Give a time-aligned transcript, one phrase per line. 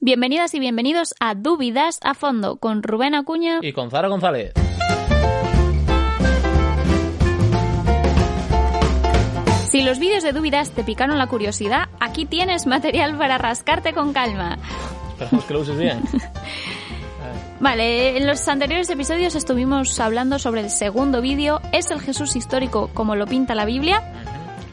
[0.00, 4.52] Bienvenidas y bienvenidos a Dúvidas a Fondo con Rubén Acuña y con Zara González.
[9.66, 14.12] Si los vídeos de Dúvidas te picaron la curiosidad, aquí tienes material para rascarte con
[14.12, 14.58] calma.
[15.10, 16.00] Esperamos que lo uses bien.
[17.60, 22.88] Vale, en los anteriores episodios estuvimos hablando sobre el segundo vídeo, ¿es el Jesús histórico
[22.94, 24.12] como lo pinta la Biblia?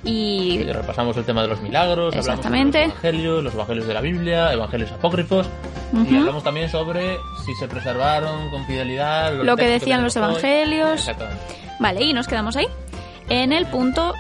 [0.06, 0.64] Y...
[0.64, 2.78] repasamos el tema de los milagros, Exactamente.
[2.78, 5.50] hablamos de los evangelios, los evangelios de la Biblia, evangelios apócrifos,
[6.08, 11.00] y hablamos también sobre si se preservaron con fidelidad lo que decían los evangelios.
[11.00, 11.42] Exactamente.
[11.80, 12.68] Vale, y nos quedamos ahí.
[13.30, 14.14] En el punto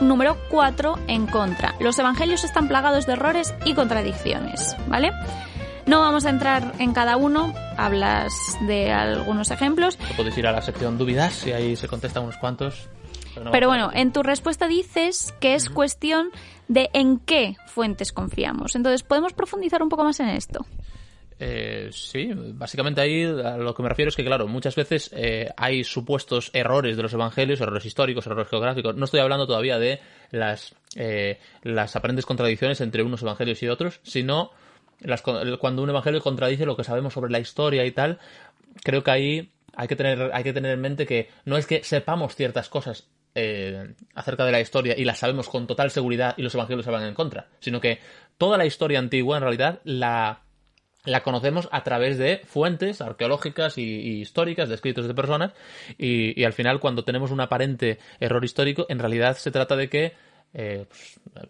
[0.00, 1.74] número 4 en contra.
[1.80, 5.12] Los evangelios están plagados de errores y contradicciones, ¿vale?
[5.86, 8.32] No vamos a entrar en cada uno, hablas
[8.66, 9.96] de algunos ejemplos.
[10.16, 12.88] Podéis ir a la sección dudas y ahí se contestan unos cuantos.
[13.52, 16.30] Pero, bueno, en tu respuesta dices que es cuestión
[16.68, 18.76] de en qué fuentes confiamos.
[18.76, 20.66] Entonces, ¿podemos profundizar un poco más en esto?
[21.42, 25.48] Eh, sí, básicamente ahí a lo que me refiero es que, claro, muchas veces eh,
[25.56, 28.94] hay supuestos errores de los evangelios, errores históricos, errores geográficos.
[28.94, 34.00] No estoy hablando todavía de las, eh, las aparentes contradicciones entre unos evangelios y otros,
[34.02, 34.50] sino
[35.00, 38.18] las, cuando un evangelio contradice lo que sabemos sobre la historia y tal.
[38.84, 41.82] Creo que ahí hay que tener, hay que tener en mente que no es que
[41.84, 46.42] sepamos ciertas cosas eh, acerca de la historia y las sabemos con total seguridad y
[46.42, 47.98] los evangelios se van en contra, sino que
[48.38, 50.42] toda la historia antigua en realidad la
[51.04, 55.52] la conocemos a través de fuentes arqueológicas y, históricas, de escritos de personas,
[55.96, 60.12] y, al final cuando tenemos un aparente error histórico, en realidad se trata de que,
[60.52, 60.86] eh,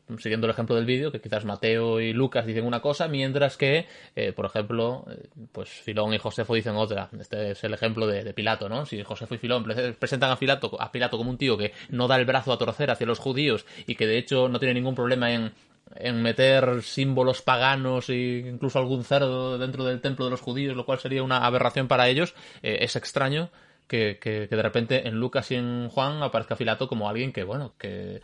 [0.07, 3.57] pues, siguiendo el ejemplo del vídeo, que quizás Mateo y Lucas dicen una cosa, mientras
[3.57, 7.09] que, eh, por ejemplo, eh, pues Filón y Josefo dicen otra.
[7.19, 8.87] Este es el ejemplo de, Pilato, ¿no?
[8.87, 9.65] Si Josefo y Filón
[9.99, 12.91] presentan a Pilato, a Pilato como un tío que no da el brazo a torcer
[12.91, 15.53] hacia los judíos y que de hecho no tiene ningún problema en
[15.97, 20.87] en meter símbolos paganos e incluso algún cerdo dentro del templo de los judíos, lo
[20.87, 23.51] cual sería una aberración para ellos, eh, es extraño
[23.89, 27.75] que, que, de repente en Lucas y en Juan aparezca Filato como alguien que, bueno,
[27.77, 28.21] que,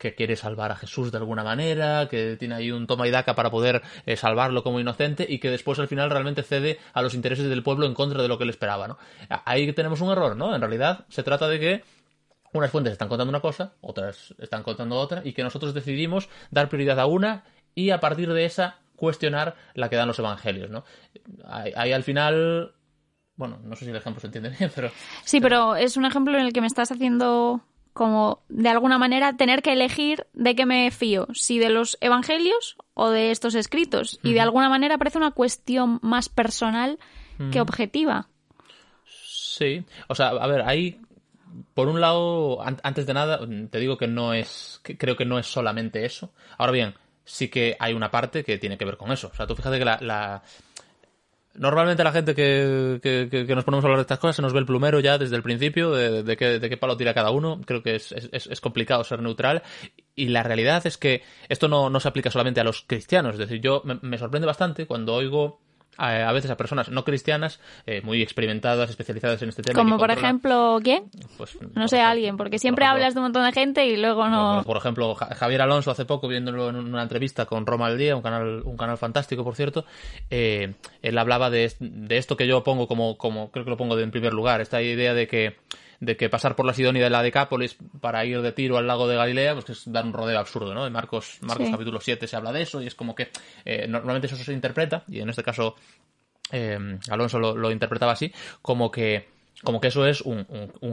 [0.00, 3.34] que quiere salvar a Jesús de alguna manera, que tiene ahí un toma y daca
[3.34, 7.12] para poder eh, salvarlo como inocente y que después al final realmente cede a los
[7.12, 8.96] intereses del pueblo en contra de lo que él esperaba, ¿no?
[9.44, 10.54] Ahí tenemos un error, ¿no?
[10.54, 11.84] En realidad se trata de que
[12.54, 16.70] unas fuentes están contando una cosa, otras están contando otra, y que nosotros decidimos dar
[16.70, 17.44] prioridad a una
[17.74, 20.84] y a partir de esa cuestionar la que dan los evangelios, ¿no?
[21.44, 22.72] Ahí, al final,
[23.36, 24.90] bueno, no sé si el ejemplo se entiende bien, pero...
[25.24, 27.62] Sí, pero es un ejemplo en el que me estás haciendo
[27.92, 32.76] como de alguna manera tener que elegir de qué me fío, si de los evangelios
[32.94, 34.18] o de estos escritos.
[34.22, 36.98] Y de alguna manera parece una cuestión más personal
[37.50, 38.28] que objetiva.
[39.06, 41.00] Sí, o sea, a ver, hay
[41.74, 43.40] por un lado, antes de nada,
[43.70, 46.32] te digo que no es, creo que no es solamente eso.
[46.58, 49.30] Ahora bien, sí que hay una parte que tiene que ver con eso.
[49.32, 50.42] O sea, tú fíjate que la,
[51.54, 54.60] Normalmente la gente que, que, nos ponemos a hablar de estas cosas se nos ve
[54.60, 57.60] el plumero ya desde el principio, de, qué, de qué palo tira cada uno.
[57.66, 59.62] Creo que es, es, es, complicado ser neutral.
[60.14, 63.34] Y la realidad es que esto no, no se aplica solamente a los cristianos.
[63.34, 65.60] Es decir, yo me sorprende bastante cuando oigo
[66.00, 69.78] a, veces a personas no cristianas eh, muy experimentadas, especializadas en este tema.
[69.78, 71.04] Como por ejemplo, ¿quién?
[71.36, 74.62] Pues, no sé, alguien, porque siempre hablas de un montón de gente y luego no...
[74.64, 78.22] por ejemplo, Javier Alonso hace poco, viéndolo en una entrevista con Roma al Día, un
[78.22, 79.84] canal, un canal fantástico, por cierto,
[80.30, 83.98] eh, él hablaba de, de, esto que yo pongo como, como, creo que lo pongo
[83.98, 85.56] en primer lugar, esta idea de que
[86.00, 89.06] de que pasar por la Sidonia de la Decápolis para ir de tiro al lago
[89.06, 90.86] de Galilea, pues que es dar un rodeo absurdo, ¿no?
[90.86, 93.28] En Marcos, Marcos capítulo 7 se habla de eso y es como que
[93.64, 95.76] eh, normalmente eso se interpreta, y en este caso
[96.52, 98.32] eh, Alonso lo, interpretaba así,
[98.62, 99.28] como que
[99.62, 100.46] como que eso es un,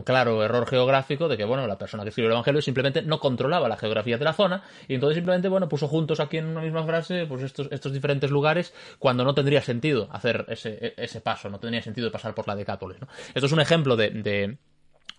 [0.04, 3.70] claro error geográfico de que, bueno, la persona que escribió el Evangelio simplemente no controlaba
[3.70, 6.84] la geografía de la zona y entonces simplemente, bueno, puso juntos aquí en una misma
[6.84, 11.62] frase pues estos, estos diferentes lugares cuando no tendría sentido hacer ese, ese paso, no
[11.62, 13.08] tendría sentido pasar por la Decápolis, ¿no?
[13.34, 14.58] Esto es un ejemplo de,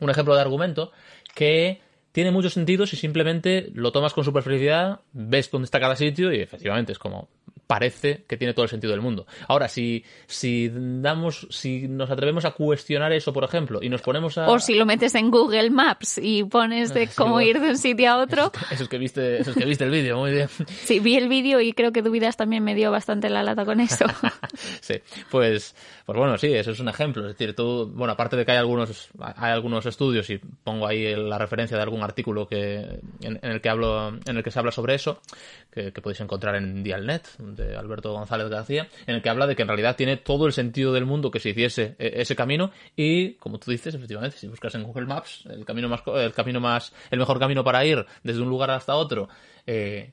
[0.01, 0.93] un ejemplo de argumento
[1.35, 1.81] que
[2.13, 6.41] tiene mucho sentido si simplemente lo tomas con superficialidad, ves dónde está cada sitio y
[6.41, 7.29] efectivamente es como
[7.69, 9.27] parece que tiene todo el sentido del mundo.
[9.47, 14.39] Ahora, si, si damos, si nos atrevemos a cuestionar eso, por ejemplo, y nos ponemos
[14.39, 14.49] a.
[14.49, 17.49] O si lo metes en Google Maps y pones de Sí, cómo bueno.
[17.51, 18.51] ir de un sitio a otro.
[18.71, 20.49] Eso es que viste, eso es que viste el vídeo, muy bien.
[20.69, 23.81] Sí, vi el vídeo y creo que Duvidas también me dio bastante la lata con
[23.81, 24.07] eso.
[24.81, 24.95] sí,
[25.31, 25.77] pues,
[26.07, 27.23] pues bueno, sí, eso es un ejemplo.
[27.29, 31.15] Es decir, tú, bueno, aparte de que hay algunos, hay algunos estudios y pongo ahí
[31.15, 32.79] la referencia de algún artículo que,
[33.21, 35.21] en, en el que hablo, en el que se habla sobre eso,
[35.71, 39.57] que, que podéis encontrar en Dialnet, de Alberto González García, en el que habla de
[39.57, 42.71] que en realidad tiene todo el sentido del mundo que se hiciese eh, ese camino
[42.97, 46.61] y, como tú dices, efectivamente, si buscas en Google Maps el camino más, el camino
[46.61, 49.29] más, el mejor camino para ir desde un lugar hasta otro,
[49.67, 50.13] eh,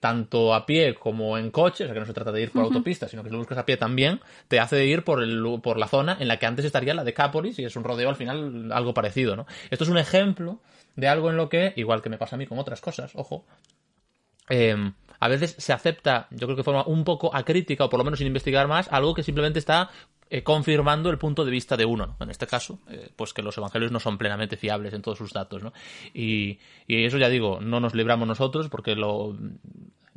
[0.00, 2.64] tanto a pie como en coche, o sea que no se trata de ir por
[2.64, 5.76] autopista, sino que si lo buscas a pie también, te hace ir por, el, por
[5.78, 8.16] la zona en la que antes estaría la de Cáporis y es un rodeo al
[8.16, 9.46] final algo parecido, ¿no?
[9.70, 10.60] Esto es un ejemplo
[10.96, 13.44] de algo en lo que, igual que me pasa a mí con otras cosas, ojo,
[14.48, 17.98] eh, a veces se acepta, yo creo que de forma un poco acrítica, o por
[17.98, 19.90] lo menos sin investigar más, algo que simplemente está
[20.30, 22.06] eh, confirmando el punto de vista de uno.
[22.06, 22.16] ¿no?
[22.24, 25.32] En este caso, eh, pues que los evangelios no son plenamente fiables en todos sus
[25.32, 25.62] datos.
[25.62, 25.72] ¿no?
[26.14, 29.36] Y, y eso ya digo, no nos libramos nosotros, porque lo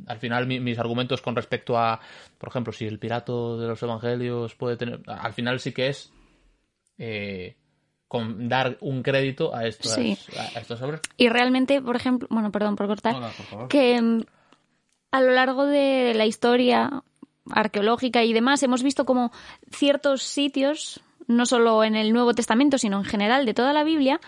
[0.06, 1.98] al final mi- mis argumentos con respecto a,
[2.38, 6.12] por ejemplo, si el pirato de los evangelios puede tener, al final sí que es
[6.98, 7.56] eh,
[8.08, 10.16] con dar un crédito a estos, Sí.
[10.38, 11.00] a, estos obras.
[11.16, 13.68] Y realmente, por ejemplo, bueno, perdón por cortar, Hola, por favor.
[13.68, 14.20] que mm,
[15.14, 17.04] a lo largo de la historia
[17.48, 19.30] arqueológica y demás hemos visto como
[19.70, 24.20] ciertos sitios, no solo en el Nuevo Testamento, sino en general de toda la Biblia,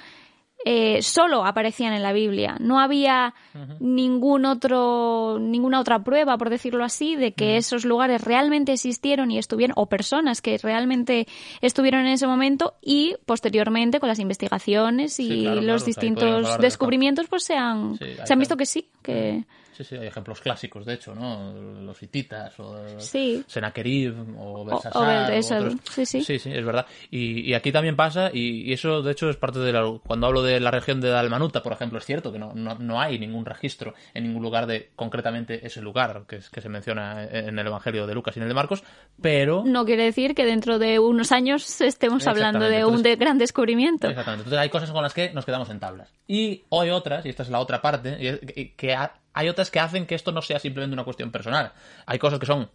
[0.64, 2.56] eh, solo aparecían en la Biblia.
[2.60, 3.34] No había
[3.80, 9.38] ningún otro, ninguna otra prueba, por decirlo así, de que esos lugares realmente existieron y
[9.38, 11.26] estuvieron, o personas que realmente
[11.62, 15.84] estuvieron en ese momento y posteriormente con las investigaciones y Sí, claro, claro, los o
[15.84, 19.44] sea, distintos descubrimientos pues se han, Sí, se han visto que sí, que
[19.76, 21.52] Sí, sí, hay ejemplos clásicos, de hecho, ¿no?
[21.82, 23.44] Los hititas, o Sí.
[23.46, 25.74] Senaquerib, o Belsasar, o o otros.
[25.90, 26.22] sí, sí.
[26.22, 26.86] Sí, sí, es verdad.
[27.10, 29.82] Y, y aquí también pasa, y, y eso, de hecho, es parte de la...
[30.06, 33.00] Cuando hablo de la región de Dalmanuta, por ejemplo, es cierto que no, no, no
[33.00, 37.24] hay ningún registro en ningún lugar de concretamente ese lugar que, es- que se menciona
[37.24, 38.82] en el Evangelio de Lucas y en el de Marcos,
[39.20, 39.62] pero...
[39.66, 44.08] no quiere decir que dentro de unos años estemos hablando de un de- gran descubrimiento.
[44.08, 44.44] Exactamente.
[44.44, 46.12] Entonces hay cosas con las que nos quedamos en tablas.
[46.26, 50.06] Y hay otras, y esta es la otra parte, que ha- hay otras que hacen
[50.06, 51.72] que esto no sea simplemente una cuestión personal.
[52.06, 52.70] Hay cosas que son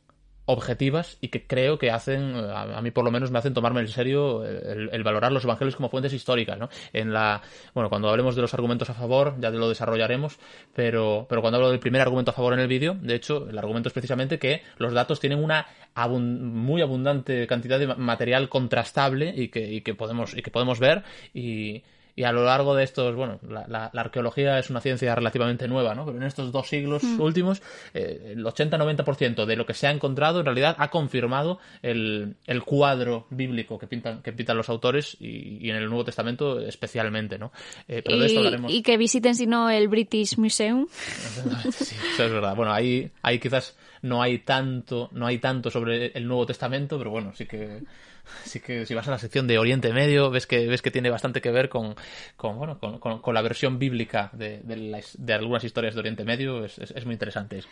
[0.46, 3.88] objetivas y que creo que hacen, a mí por lo menos me hacen tomarme en
[3.88, 6.68] serio el, valorar los evangelios como fuentes históricas, ¿no?
[6.94, 7.42] En la,
[7.74, 10.40] bueno, cuando hablemos de los argumentos a favor, ya lo desarrollaremos,
[10.75, 13.58] pero, pero cuando hablo del primer argumento a favor en el vídeo, de hecho, el
[13.58, 15.68] argumento es precisamente que los datos tienen una
[16.10, 20.80] muy abundante cantidad de ma- material contrastable y que, y que podemos, y que podemos
[20.80, 21.04] ver
[21.34, 21.84] y,
[22.16, 25.68] y a lo largo de estos, bueno, la, la- la arqueología es una ciencia relativamente
[25.68, 26.06] nueva, ¿no?
[26.06, 27.62] Pero en estos dos siglos últimos,
[27.94, 32.63] eh, el 80-90% de lo que se ha encontrado en realidad ha confirmado el, el
[32.63, 37.38] cuadro bíblico que pintan, que pintan los autores y, y en el Nuevo Testamento especialmente,
[37.38, 37.52] ¿no?
[37.88, 38.72] Eh, pero de esto Y, hablaremos.
[38.74, 40.88] y que visiten si no el British Museum.
[41.72, 42.56] Sí, eso es verdad.
[42.56, 47.12] Bueno, ahí, ahí quizás no hay tanto, no hay tanto sobre el Nuevo Testamento, pero
[47.12, 47.83] bueno, sí que,
[48.44, 51.09] sí que si vas a la sección de Oriente Medio, ves que, ves que tiene
[51.09, 51.95] bastante que ver con,
[52.38, 56.24] con bueno, con, con- la versión bíblica de, de, las- de algunas historias de Oriente
[56.24, 57.63] Medio, es, es, es muy interesante.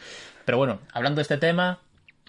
[0.45, 1.79] Pero bueno, hablando de este tema,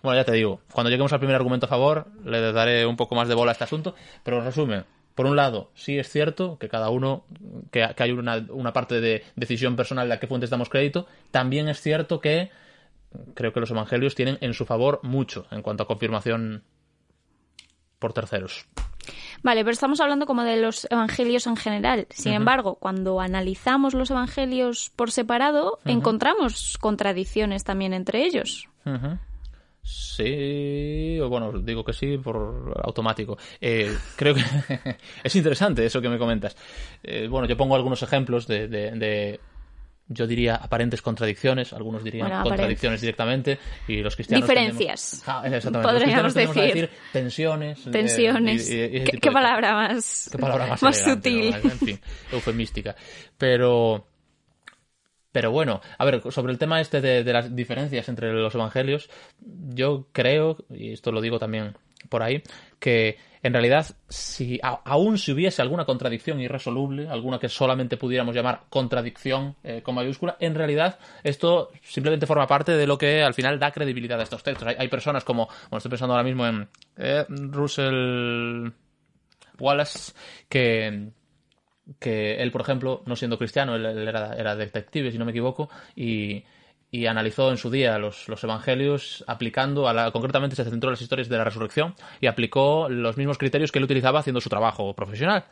[0.03, 3.15] bueno, ya te digo, cuando lleguemos al primer argumento a favor, le daré un poco
[3.15, 3.95] más de bola a este asunto,
[4.25, 7.25] pero en resumen, por un lado, sí es cierto que cada uno,
[7.71, 11.07] que, que hay una, una parte de decisión personal de a qué fuentes damos crédito,
[11.31, 12.51] también es cierto que
[13.35, 16.63] creo que los evangelios tienen en su favor mucho en cuanto a confirmación
[17.99, 18.67] por terceros.
[19.43, 22.07] Vale, pero estamos hablando como de los evangelios en general.
[22.11, 28.69] Sin embargo, cuando analizamos los evangelios por separado, encontramos contradicciones también entre ellos.
[29.83, 33.39] Sí, o bueno, digo que sí por automático.
[33.61, 34.43] Eh, creo que
[35.25, 36.55] es interesante eso que me comentas.
[37.03, 39.41] Eh, bueno, yo pongo algunos ejemplos de, de- de,
[40.13, 44.47] yo diría, aparentes contradicciones, algunos dirían Bueno, contradicciones directamente, y los cristianos...
[44.49, 45.23] Diferencias.
[45.25, 45.89] Ah, exactamente.
[45.93, 46.63] Podríamos los decir.
[46.63, 47.87] decir tensiones.
[47.87, 48.69] eh, Tensiones.
[48.71, 51.51] y- y ¿Qué, palabra más, Qué palabra más, más elegante, sutil?
[51.65, 51.71] ¿no?
[51.71, 52.01] En fin,
[52.33, 52.97] eufemística.
[53.39, 54.05] Pero.
[55.33, 59.09] Pero bueno, a ver, sobre el tema este de, de las diferencias entre los evangelios,
[59.41, 61.77] yo creo, y esto lo digo también
[62.09, 62.43] por ahí,
[62.81, 68.65] que en realidad, si aún si hubiese alguna contradicción irresoluble, alguna que solamente pudiéramos llamar
[68.69, 73.59] contradicción eh, con mayúscula, en realidad esto simplemente forma parte de lo que al final
[73.59, 74.69] da credibilidad a estos textos.
[74.77, 76.69] Hay, personas como, bueno, estoy pensando ahora mismo en
[76.99, 78.73] eh, Russell
[79.59, 80.13] Wallace,
[80.49, 81.09] que,
[81.99, 86.45] que él, por ejemplo, no siendo cristiano, él, era detective, si no me equivoco, y,
[86.91, 90.93] y analizó en su día los, los evangelios aplicando, a la, concretamente se centró en
[90.93, 94.49] las historias de la resurrección y aplicó los mismos criterios que él utilizaba haciendo su
[94.49, 95.45] trabajo profesional.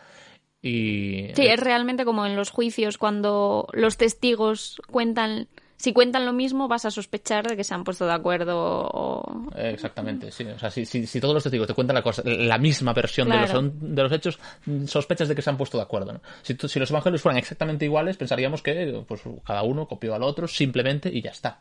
[0.60, 5.46] Y, Sí, es realmente como en los juicios cuando los testigos cuentan,
[5.78, 9.50] si cuentan lo mismo vas a sospechar de que se han puesto de acuerdo o...
[9.56, 10.44] Exactamente, sí.
[10.44, 13.28] O sea, si, si, si todos los testigos te cuentan la, cosa, la misma versión
[13.28, 14.40] de, los, de los hechos,
[14.86, 16.14] sospechas de que se han puesto de acuerdo.
[16.14, 16.20] ¿no?
[16.42, 20.48] Si, si los evangelios fueran exactamente iguales, pensaríamos que pues, cada uno copió al otro
[20.48, 21.60] simplemente y ya está.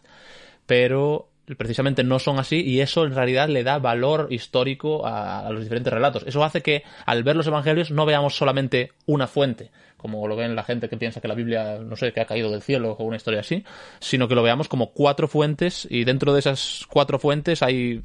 [0.66, 5.52] Pero precisamente no son así y eso en realidad le da valor histórico a, a
[5.52, 6.24] los diferentes relatos.
[6.26, 10.56] Eso hace que al ver los evangelios no veamos solamente una fuente, como lo ven
[10.56, 13.04] la gente que piensa que la Biblia, no sé, que ha caído del cielo o
[13.04, 13.64] una historia así,
[14.00, 18.04] sino que lo veamos como cuatro fuentes y dentro de esas cuatro fuentes hay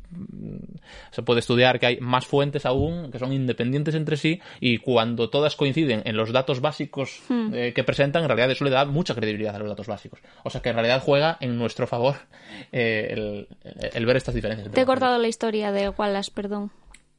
[1.10, 5.28] se puede estudiar que hay más fuentes aún que son independientes entre sí y cuando
[5.28, 7.22] todas coinciden en los datos básicos
[7.52, 10.20] eh, que presentan, en realidad eso le da mucha credibilidad a los datos básicos.
[10.44, 12.16] O sea que en realidad juega en nuestro favor
[12.72, 13.48] eh, el,
[13.92, 14.70] el ver estas diferencias.
[14.70, 16.70] Te he cortado la historia de Wallace, perdón.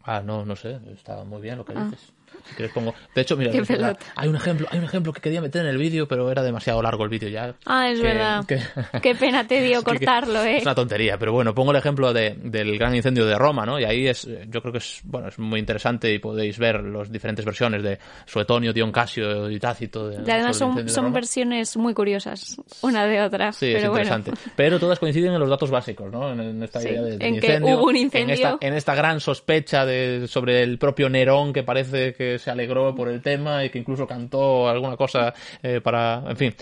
[0.03, 2.12] Ah, no, no sé, está muy bien lo que dices.
[2.50, 2.94] Si quieres pongo...
[3.16, 5.68] De hecho, mira, es verdad, hay un ejemplo, hay un ejemplo que quería meter en
[5.70, 7.54] el vídeo, pero era demasiado largo el vídeo ya.
[7.66, 8.46] Ah, es Que- verdad.
[8.46, 8.60] que-
[9.02, 10.58] Qué pena te dio Es que- que- cortarlo, ¿eh?
[10.58, 13.80] Es una tontería, pero bueno, pongo el ejemplo de- del gran incendio de Roma, ¿no?
[13.80, 17.12] Y ahí es, yo creo que es, bueno, es muy interesante y podéis ver las
[17.12, 20.10] diferentes versiones de Suetonio, Dion Casio y Tácito.
[20.10, 23.52] De, Y además son, son versiones muy curiosas, una de otra.
[23.54, 24.16] Sí, es pero bueno.
[24.16, 24.52] interesante.
[24.56, 26.32] Pero todas coinciden en los datos básicos, ¿no?
[26.34, 28.34] En, en esta Sí, idea de, en que incendio, hubo un En incendio.
[28.36, 32.96] esta, en esta gran sospecha de, sobre el propio Nerón que parece que se alegró
[32.96, 36.24] por el tema y que incluso cantó alguna cosa eh, para.
[36.27, 36.56] En fin.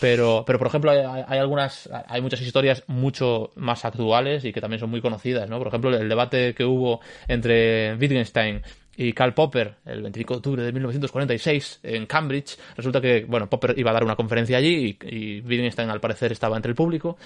[0.00, 4.80] Pero, pero por ejemplo, hay, algunas, hay muchas historias mucho más actuales y que también
[4.80, 5.58] son muy conocidas, ¿no?
[5.58, 8.60] Por ejemplo, el debate que hubo entre Wittgenstein
[8.96, 12.58] y Karl Popper el 25 de octubre de 1946 en Cambridge.
[12.76, 16.32] Resulta que, bueno, Popper iba a dar una conferencia allí y, y Wittgenstein al parecer
[16.32, 17.16] estaba entre el público.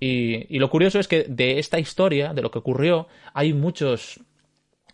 [0.00, 4.20] Y, y lo curioso es que de esta historia, de lo que ocurrió, hay muchos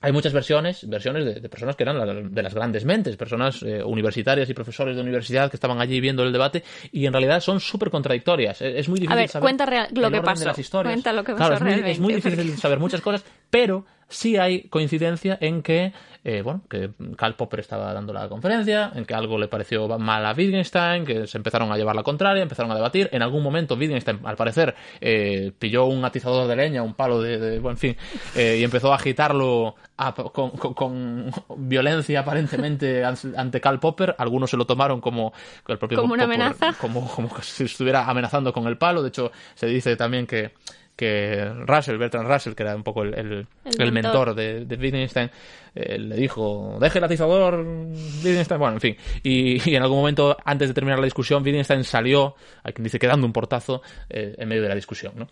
[0.02, 3.62] hay muchas versiones, versiones de, de personas que eran la- de las grandes mentes, personas
[3.62, 7.40] eh, universitarias y profesores de universidad que estaban allí viendo el debate y en realidad
[7.40, 8.60] son súper contradictorias.
[8.62, 10.40] Es, es muy difícil ver, saber cuenta real- lo el que orden pasó.
[10.40, 10.94] de las historias.
[10.94, 13.84] Cuenta lo que Claro, pasó es muy, es muy realmente, difícil saber muchas cosas, pero
[14.10, 15.92] sí hay coincidencia en que,
[16.24, 20.26] eh, bueno, que Karl Popper estaba dando la conferencia, en que algo le pareció mal
[20.26, 23.08] a Wittgenstein, que se empezaron a llevar la contraria, empezaron a debatir.
[23.12, 27.38] En algún momento Wittgenstein, al parecer, eh, pilló un atizador de leña, un palo de,
[27.38, 27.96] de- bueno, en fin,
[28.36, 34.14] eh, y empezó a agitarlo a- con, con- con violencia aparentemente an- ante Karl Popper.
[34.18, 35.32] Algunos se lo tomaron como
[35.68, 36.74] el propio Como una Popper- amenaza.
[36.80, 39.02] como, como si estuviera amenazando con el palo.
[39.02, 40.52] De hecho, se dice también que,
[41.00, 44.28] que Russell, Bertrand Russell, que era un poco el, el- El el mentor.
[44.28, 45.30] mentor de, de Wittgenstein,
[45.74, 48.96] eh, le dijo, deje el atizador, Wittgenstein, bueno, en fin.
[49.22, 52.98] Y, y en algún momento, antes de terminar la discusión, Wittgenstein salió, hay quien dice
[52.98, 55.26] que dando un portazo, eh, en medio de la discusión, ¿no?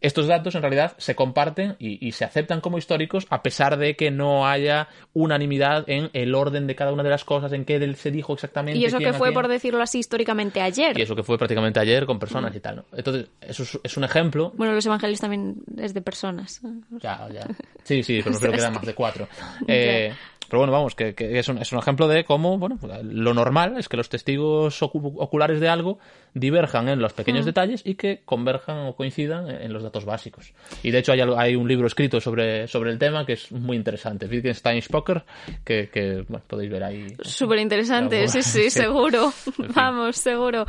[0.00, 3.96] Estos datos en realidad se comparten y, y se aceptan como históricos a pesar de
[3.96, 7.78] que no haya unanimidad en el orden de cada una de las cosas, en qué
[7.94, 8.78] se dijo exactamente.
[8.78, 10.98] Y eso quién que fue, por decirlo así, históricamente ayer.
[10.98, 12.84] Y eso que fue prácticamente ayer con personas y tal, ¿no?
[12.92, 14.52] Entonces, eso es, es un ejemplo.
[14.56, 16.60] Bueno, los evangelios también es de personas.
[17.00, 17.46] Ya, ya.
[17.84, 19.28] Sí, sí, pero que eran más de cuatro.
[19.66, 20.14] Eh,
[20.48, 23.76] pero bueno, vamos, que, que es, un, es un ejemplo de cómo, bueno, lo normal
[23.78, 25.98] es que los testigos ocu- oculares de algo
[26.34, 30.52] diverjan en los pequeños detalles y que converjan o coincidan en, los datos básicos.
[30.82, 33.76] Y de hecho hay, hay un libro escrito sobre, sobre el tema que es muy
[33.76, 35.24] interesante, Wittgenstein's Poker,
[35.64, 37.06] que, que bueno, podéis ver ahí.
[37.22, 38.70] Súper interesante, sí, sí, sí.
[38.70, 39.32] seguro.
[39.74, 40.64] Vamos, seguro.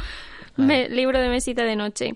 [0.58, 2.16] Me- libro de mesita de noche.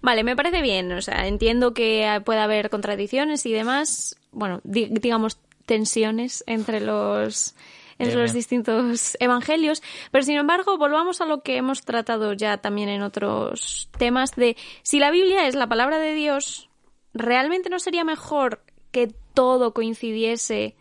[0.00, 0.90] Vale, me parece bien.
[0.92, 4.16] O sea, entiendo que puede haber contradicciones y demás.
[4.32, 7.54] Bueno, di- digamos tensiones entre los
[7.98, 8.40] entre Bien, los bien.
[8.40, 13.90] distintos evangelios, pero sin embargo, volvamos a lo que hemos tratado ya también en otros
[13.96, 16.68] temas de si la Biblia es la palabra de Dios,
[17.14, 20.74] ¿realmente no sería mejor que todo coincidiese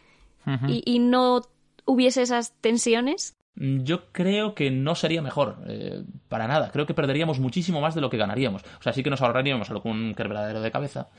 [0.68, 1.42] y, y no
[1.86, 3.36] hubiese esas tensiones?
[3.56, 6.72] Yo creo que no sería mejor, eh, para nada.
[6.72, 8.64] Creo que perderíamos muchísimo más de lo que ganaríamos.
[8.80, 11.10] O sea, sí que nos ahorraríamos algún quebradero de cabeza,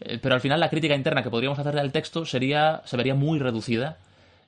[0.00, 3.14] eh, pero al final la crítica interna que podríamos hacerle al texto sería, se vería
[3.14, 3.98] muy reducida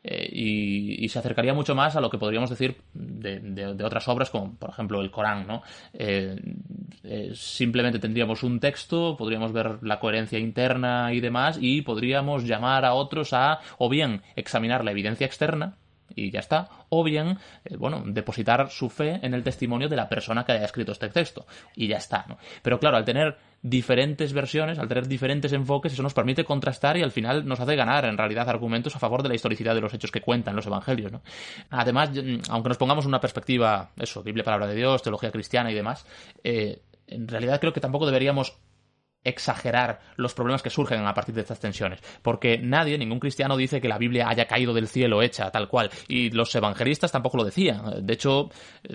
[0.02, 4.30] eh, y, se acercaría mucho más a lo que podríamos decir de, de- otras obras,
[4.30, 5.62] como por ejemplo el Corán, ¿no?
[5.92, 12.84] Eh, simplemente tendríamos un texto, podríamos ver la coherencia interna y demás, y podríamos llamar
[12.84, 15.76] a otros a, o bien, examinar la evidencia externa,
[16.14, 20.08] y ya está, o bien, eh, bueno, depositar su fe en el testimonio de la
[20.08, 22.38] persona que haya escrito este texto, y ya está, ¿no?
[22.62, 27.02] Pero claro, al tener diferentes versiones, al tener diferentes enfoques, eso nos permite contrastar y
[27.02, 29.92] al final nos hace ganar, en realidad, argumentos a favor de la historicidad de los
[29.92, 31.22] hechos que cuentan los evangelios, ¿no?
[31.70, 35.74] Además, mm, aunque nos pongamos una perspectiva, eso, Biblia, palabra de Dios, teología cristiana y
[35.74, 36.06] demás,
[36.42, 38.58] eh, en realidad creo que tampoco deberíamos
[39.24, 43.80] exagerar los problemas que surgen a partir de estas tensiones, porque nadie, ningún cristiano dice
[43.80, 47.44] que la Biblia haya caído del cielo hecha tal cual, y los evangelistas tampoco lo
[47.44, 48.06] decían.
[48.06, 48.50] De hecho,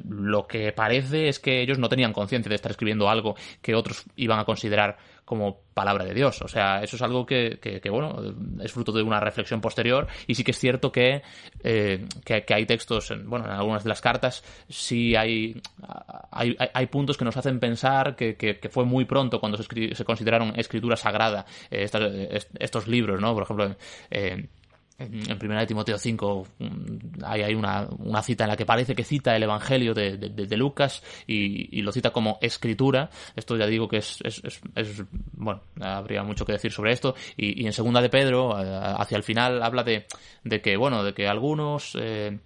[0.07, 4.05] lo que parece es que ellos no tenían conciencia de estar escribiendo algo que otros
[4.15, 6.41] iban a considerar como palabra de Dios.
[6.41, 8.15] O sea, eso es algo que, que, bueno,
[8.61, 11.23] es fruto de una reflexión posterior y sí que es cierto que,
[11.63, 15.61] eh, que, hay textos, en, bueno, en algunas de las cartas sí hay,
[16.31, 20.05] hay, hay puntos que nos hacen pensar que, que fue muy pronto cuando se, se
[20.05, 21.89] consideraron escritura sagrada eh,
[22.59, 23.33] estos libros, ¿no?
[23.33, 23.75] Por ejemplo,
[24.11, 24.47] eh,
[24.97, 29.03] en, Primera de Timoteo 5 mm, hay, una, una, cita en la que parece que
[29.03, 33.09] cita el Evangelio de, de, Lucas y, lo cita como escritura.
[33.35, 34.41] Esto ya digo que es, es,
[34.75, 37.15] es, bueno, habría mucho que decir sobre esto.
[37.35, 40.05] Y, y en Segunda de Pedro, eh, hacia el final, habla de,
[40.43, 41.97] de que, bueno, de que algunos...
[41.99, 42.39] Eh,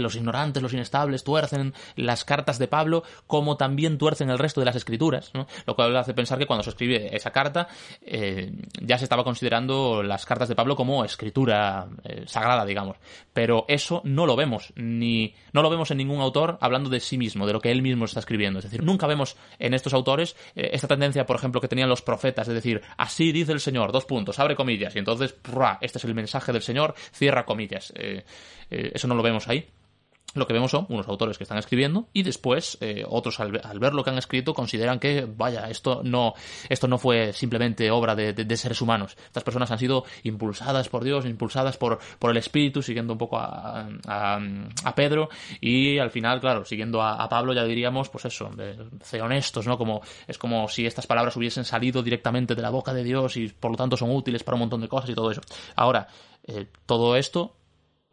[0.00, 4.66] los ignorantes, los inestables, tuercen las cartas de Pablo como también tuercen el resto de
[4.66, 5.46] las escrituras, ¿no?
[5.66, 7.68] lo cual hace pensar que cuando se escribe esa carta
[8.00, 12.96] eh, ya se estaba considerando las cartas de Pablo como escritura eh, sagrada, digamos.
[13.32, 17.18] Pero eso no lo vemos, ni no lo vemos en ningún autor hablando de sí
[17.18, 18.58] mismo, de lo que él mismo está escribiendo.
[18.58, 22.02] Es decir, nunca vemos en estos autores eh, esta tendencia, por ejemplo, que tenían los
[22.02, 25.34] profetas, de decir, así dice el Señor, dos puntos, abre comillas, y entonces,
[25.80, 27.92] este es el mensaje del Señor, cierra comillas.
[28.70, 29.68] eso no lo vemos ahí
[30.34, 33.94] lo que vemos son unos autores que están escribiendo y después eh, otros al, ver
[33.94, 36.34] lo que han escrito consideran que vaya esto no
[36.68, 39.16] esto no fue simplemente obra de, seres humanos.
[39.26, 43.38] Estas personas han sido impulsadas por Dios impulsadas por, por el Espíritu siguiendo un poco
[43.38, 45.28] a, a, Pedro
[45.60, 50.02] y al final claro siguiendo a, Pablo ya diríamos pues eso de, honestos no como
[50.26, 53.70] es como si estas palabras hubiesen salido directamente de la boca de Dios y por
[53.70, 55.40] lo tanto son útiles para un montón de cosas y todo eso.
[55.76, 56.06] Ahora
[56.46, 57.56] eh, todo esto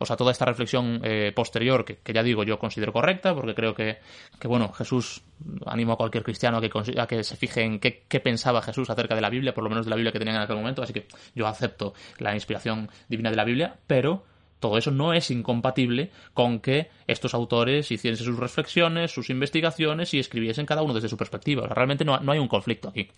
[0.02, 3.76] o sea, toda esta reflexión eh, posterior, que, ya digo yo considero correcta, porque creo
[3.76, 3.98] que,
[4.40, 5.22] que bueno, Jesús,
[5.66, 8.90] animo a cualquier cristiano a que, a que se fije en qué, qué, pensaba Jesús
[8.90, 10.82] acerca de la Biblia, por lo menos de la Biblia que tenían en aquel momento,
[10.82, 14.24] así que yo acepto la inspiración divina de la Biblia, pero
[14.60, 20.20] todo eso no es incompatible con que estos autores hiciesen sus reflexiones, sus investigaciones y
[20.20, 21.68] escribiesen cada uno desde su perspectiva.
[21.68, 23.10] realmente no, no hay un conflicto aquí.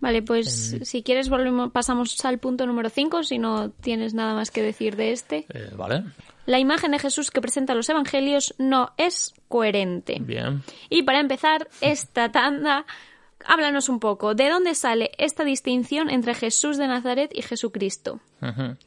[0.00, 4.50] Vale, pues si quieres volvemos, pasamos al punto número 5, si no tienes nada más
[4.50, 5.46] que decir de este.
[5.52, 6.04] Eh, vale.
[6.46, 10.18] La imagen de Jesús que presenta los evangelios no es coherente.
[10.20, 10.62] Bien.
[10.88, 12.86] Y para empezar esta tanda,
[13.44, 18.20] háblanos un poco, ¿de dónde sale esta distinción entre Jesús de Nazaret y Jesucristo?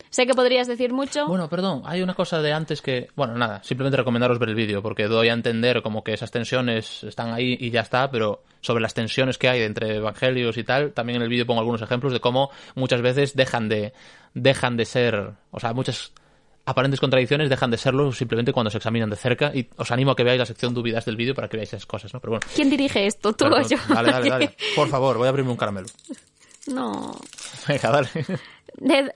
[0.10, 1.28] Sé que podrías decir mucho.
[1.28, 3.10] Bueno, perdón, hay una cosa de antes que...
[3.16, 7.04] Bueno, nada, simplemente recomendaros ver el vídeo, porque doy a entender como que esas tensiones
[7.04, 10.94] están ahí y ya está, pero sobre las tensiones que hay entre evangelios y tal,
[10.94, 13.94] también en el vídeo pongo algunos ejemplos de cómo muchas veces dejan de,
[14.34, 15.32] dejan de ser...
[15.52, 16.14] O sea, muchas
[16.66, 20.16] aparentes contradicciones dejan de serlo simplemente cuando se examinan de cerca y os animo a
[20.16, 22.20] que veáis la sección dudas del vídeo para que veáis esas cosas, ¿no?
[22.20, 22.48] Pero bueno.
[22.54, 23.34] ¿Quién dirige esto?
[23.34, 23.78] ¿Tú o yo?
[23.90, 24.56] Dale, dale, dale.
[24.76, 25.88] Por favor, voy a abrirme un caramelo.
[26.68, 27.20] No.
[27.68, 28.10] Venga, dale.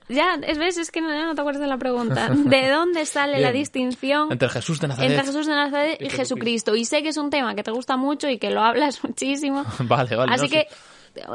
[0.08, 0.78] ya, es, ¿ves?
[0.78, 2.28] Es que no, no, te acuerdas de la pregunta.
[2.28, 6.74] ¿De dónde sale la distinción entre Jesús de Nazaret, entre Jesús de Nazaret y, Jesucristo?
[6.74, 9.64] Y sé que es un tema que te gusta mucho y que lo hablas muchísimo.
[9.80, 10.34] vale, vale.
[10.34, 10.66] Así que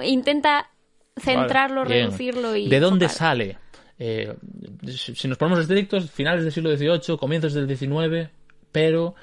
[0.04, 0.70] intenta
[1.18, 2.68] centrarlo, reducirlo y...
[2.70, 3.58] ¿De dónde sale?
[4.04, 4.36] Eh,
[4.88, 8.32] si nos ponemos estrictos, finales del siglo XVIII, comienzos del XIX,
[8.72, 9.14] pero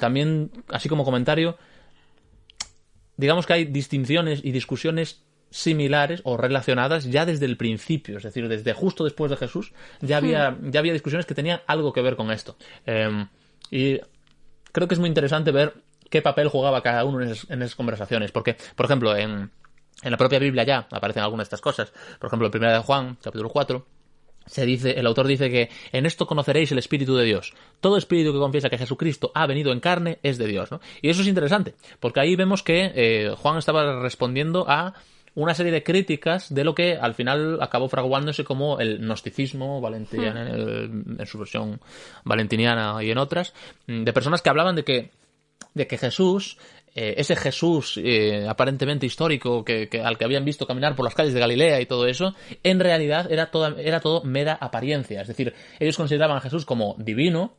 [0.00, 1.56] también, así como comentario,
[3.16, 8.48] digamos que hay distinciones y discusiones similares o relacionadas ya desde el principio, es decir,
[8.48, 10.72] desde justo después de Jesús, ya había, hmm.
[10.72, 12.56] ya había discusiones que tenían algo que ver con esto.
[12.84, 13.28] Em,
[13.70, 14.00] y
[14.72, 15.74] creo que es muy interesante ver
[16.10, 19.52] qué papel jugaba cada uno en esas, conversaciones, porque, por ejemplo, en,
[20.02, 21.92] en la propia Biblia ya aparecen algunas de estas cosas.
[22.18, 23.86] Por ejemplo, en Primera de Juan, capítulo 4,
[24.46, 27.52] se dice, el autor dice que en esto conoceréis el Espíritu de Dios.
[27.80, 30.80] Todo espíritu que confiesa que Jesucristo ha venido en carne es de Dios, ¿no?
[31.02, 34.94] Y eso es interesante, porque ahí vemos que eh, Juan estaba respondiendo a
[35.34, 40.40] una serie de críticas de lo que al final acabó fraguándose como el gnosticismo valentiniano,
[40.40, 41.20] hmm.
[41.20, 41.78] en su versión
[42.24, 43.52] valentiniana y en otras,
[43.86, 45.10] de personas que hablaban de que
[45.74, 46.56] de que Jesús
[46.98, 51.34] eh, ese Jesús eh, aparentemente histórico que, al que habían visto caminar por las calles
[51.34, 55.20] de Galilea y todo eso, en realidad era, era todo mera apariencia.
[55.20, 57.54] Es decir, ellos consideraban a Jesús como divino,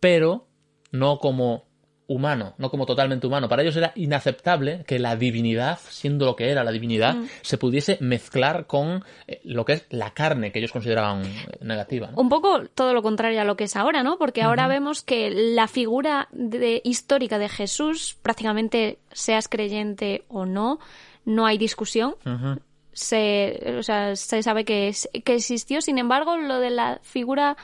[0.00, 0.48] pero
[0.92, 1.65] no como
[2.08, 3.48] humano, no como totalmente humano.
[3.48, 7.28] Para ellos era inaceptable que la divinidad, siendo lo que era la divinidad, mm.
[7.42, 12.10] se pudiese mezclar con eh, lo que es la carne que ellos consideraban eh, negativa.
[12.14, 14.18] Un poco todo lo contrario a lo que es ahora, ¿no?
[14.18, 20.78] Porque ahora vemos que la figura de, histórica de Jesús, prácticamente seas creyente o no,
[21.24, 22.14] no hay discusión.
[22.92, 27.56] Se, o sea, se sabe que, que existió, sin embargo, lo de la figura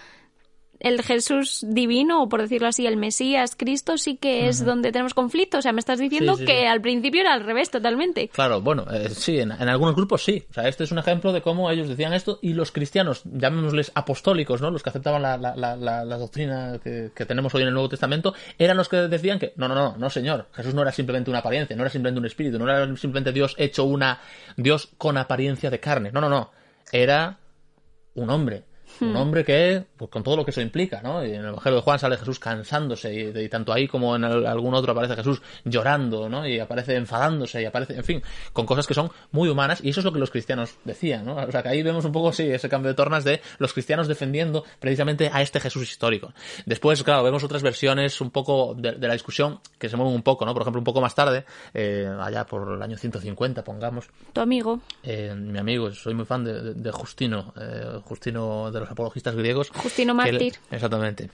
[0.82, 5.14] el Jesús divino, o por decirlo así, el Mesías, Cristo, sí que es donde tenemos
[5.14, 5.58] conflicto.
[5.58, 6.66] O sea, me estás diciendo Sí, sí, que sí.
[6.66, 8.28] al principio era al revés totalmente.
[8.28, 10.44] Claro, bueno, eh, sí, en, en algunos grupos sí.
[10.50, 13.92] O sea, este es un ejemplo de cómo ellos decían esto y los cristianos, llamémosles
[13.94, 14.70] apostólicos, ¿no?
[14.70, 17.74] Los que aceptaban la, la, la, la- la doctrina que, que tenemos hoy en el
[17.74, 20.92] Nuevo Testamento, eran los que decían que, no, no, no, no, señor, Jesús no era
[20.92, 24.20] simplemente una apariencia, no era simplemente un espíritu, no era simplemente Dios hecho una,
[24.56, 26.10] Dios con apariencia de carne.
[26.12, 26.50] No, no, no.
[26.90, 27.38] Era
[28.14, 28.64] un hombre.
[29.00, 31.24] Un hombre que, pues con todo lo que eso implica, ¿no?
[31.24, 34.24] Y en el Evangelio de Juan sale Jesús cansándose, y, y tanto ahí como en
[34.24, 36.46] el- algún otro aparece Jesús llorando, ¿no?
[36.46, 40.00] Y aparece enfadándose, y aparece, en fin, con cosas que son muy humanas, y eso
[40.00, 41.36] es lo que los cristianos decían, ¿no?
[41.36, 44.08] O sea, que ahí vemos un poco, sí, ese cambio de tornas de los cristianos
[44.08, 46.32] defendiendo precisamente a este Jesús histórico.
[46.66, 50.22] Después, claro, vemos otras versiones un poco de, de la discusión que se mueven un
[50.22, 50.52] poco, ¿no?
[50.52, 54.80] Por ejemplo, un poco más tarde, eh, allá por el año 150, pongamos, Tu amigo.
[55.02, 59.34] eh, mi amigo, soy muy fan de, de- de Justino, eh, Justino de los apologistas
[59.34, 59.70] griegos.
[59.70, 60.54] Justino mártir.
[60.70, 61.30] exactamente.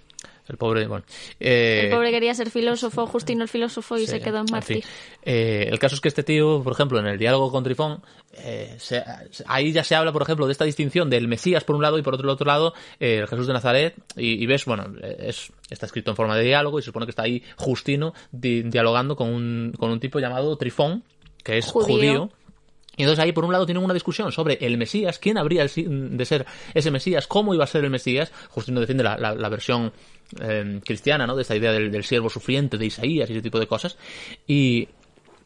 [0.49, 1.05] El pobre, bueno.
[1.39, 4.83] eh, El pobre quería ser filósofo, Justino el filósofo, y sí, se quedó en mártir.
[4.83, 4.91] fin.
[5.23, 8.01] Eh, el caso es que este tío, por ejemplo, en el diálogo con Trifón,
[8.33, 9.05] eh, se-
[9.47, 12.03] ahí ya se habla, por ejemplo, de esta distinción del Mesías por un lado y
[12.03, 13.95] por otro, otro lado eh, el Jesús de Nazaret.
[14.17, 17.11] Y, y ves, bueno, es, está escrito en forma de diálogo y se supone que
[17.11, 21.05] está ahí Justino di- dialogando con un, con un tipo llamado Trifón,
[21.45, 21.87] que es Judío.
[21.95, 22.31] judío
[22.99, 26.25] y entonces ahí, por un lado, tienen una discusión sobre el Mesías, quién habría de
[26.27, 28.33] ser ese Mesías, cómo iba a ser el Mesías.
[28.51, 29.93] Justino defiende la, versión
[30.41, 31.37] eh, cristiana, ¿no?
[31.37, 33.97] De esta idea del, del siervo sufriente de Isaías y ese tipo de cosas.
[34.49, 34.89] Y,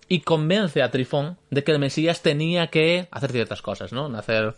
[0.09, 4.09] y convence a Trifón de que el Mesías tenía que hacer ciertas cosas, ¿no?
[4.09, 4.55] Nacer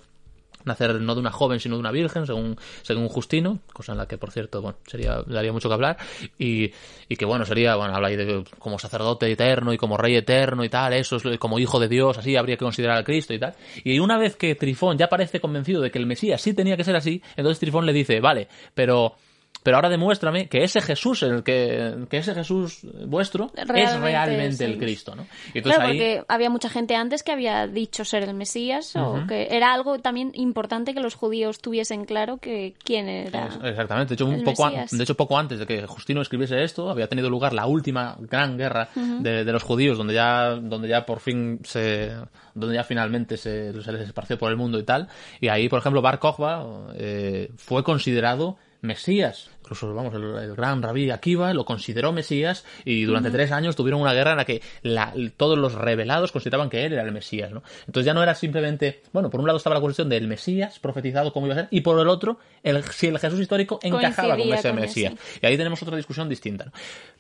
[0.65, 4.07] nacer no de una joven sino de una virgen según según Justino cosa en la
[4.07, 5.97] que por cierto bueno sería daría mucho que hablar
[6.39, 6.73] y,
[7.09, 10.65] y que bueno sería bueno habla ahí de como sacerdote eterno y como rey eterno
[10.65, 13.39] y tal eso es como hijo de Dios así habría que considerar a Cristo y
[13.39, 13.55] tal.
[13.83, 16.85] Y una vez que Trifón ya parece convencido de que el Mesías sí tenía que
[16.85, 19.17] ser así entonces Trifón le dice vale pero
[19.65, 24.71] pero ahora demuéstrame que ese Jesús el que, que ese Jesús vuestro es Realmente es
[24.73, 25.27] el Cristo, ¿no?
[25.53, 28.95] Y entonces Claro, ahí, porque había mucha gente antes que había dicho ser el Mesías,
[28.95, 33.49] o que era algo también importante que los judíos tuviesen claro que quién era.
[33.65, 36.91] Exactamente, de hecho, un poco, an- de hecho, poco antes de que Justino escribiese esto,
[36.91, 41.07] había tenido lugar la última gran guerra de, de los judíos, donde ya, donde ya
[41.07, 42.13] por fin se,
[42.55, 45.09] donde ya finalmente se, se les esparció por el mundo y tal.
[45.41, 49.49] Y ahí, por ejemplo, Bar Kokhba eh, fue considerado Mesías.
[49.65, 53.99] Incluso, vamos, el, el gran rabí Akiva lo consideró Mesías y durante tres años tuvieron
[54.03, 57.51] una guerra en la que la- todos los revelados consideraban que él era el Mesías,
[57.51, 57.63] ¿no?
[57.87, 61.33] Entonces ya no era simplemente, bueno, por un lado estaba la cuestión del Mesías profetizado
[61.33, 64.53] cómo iba a ser y por el otro, el, si el Jesús histórico encajaba con
[64.53, 65.15] ese con Mesías.
[65.15, 65.39] ese.
[65.43, 66.73] Y ahí tenemos otra discusión distinta, ¿no?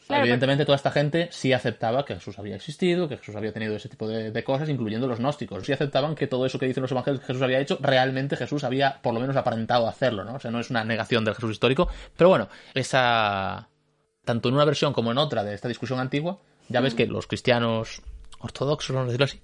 [0.06, 3.74] Claro, Evidentemente toda esta gente sí aceptaba que Jesús había existido, que Jesús había tenido
[3.74, 5.64] ese tipo de, de cosas, incluyendo los gnósticos.
[5.64, 8.64] Sí aceptaban que todo eso que dicen los evangelios que Jesús había hecho, realmente Jesús
[8.64, 10.34] había por lo menos aparentado hacerlo, ¿no?
[10.34, 11.88] O sea, no es una negación del Jesús histórico.
[12.18, 13.68] Pero bueno, esa...
[14.24, 17.26] Tanto en una versión como en otra de esta discusión antigua, ya ves que los
[17.26, 18.02] cristianos
[18.40, 19.40] ortodoxos, vamos a decirlo así,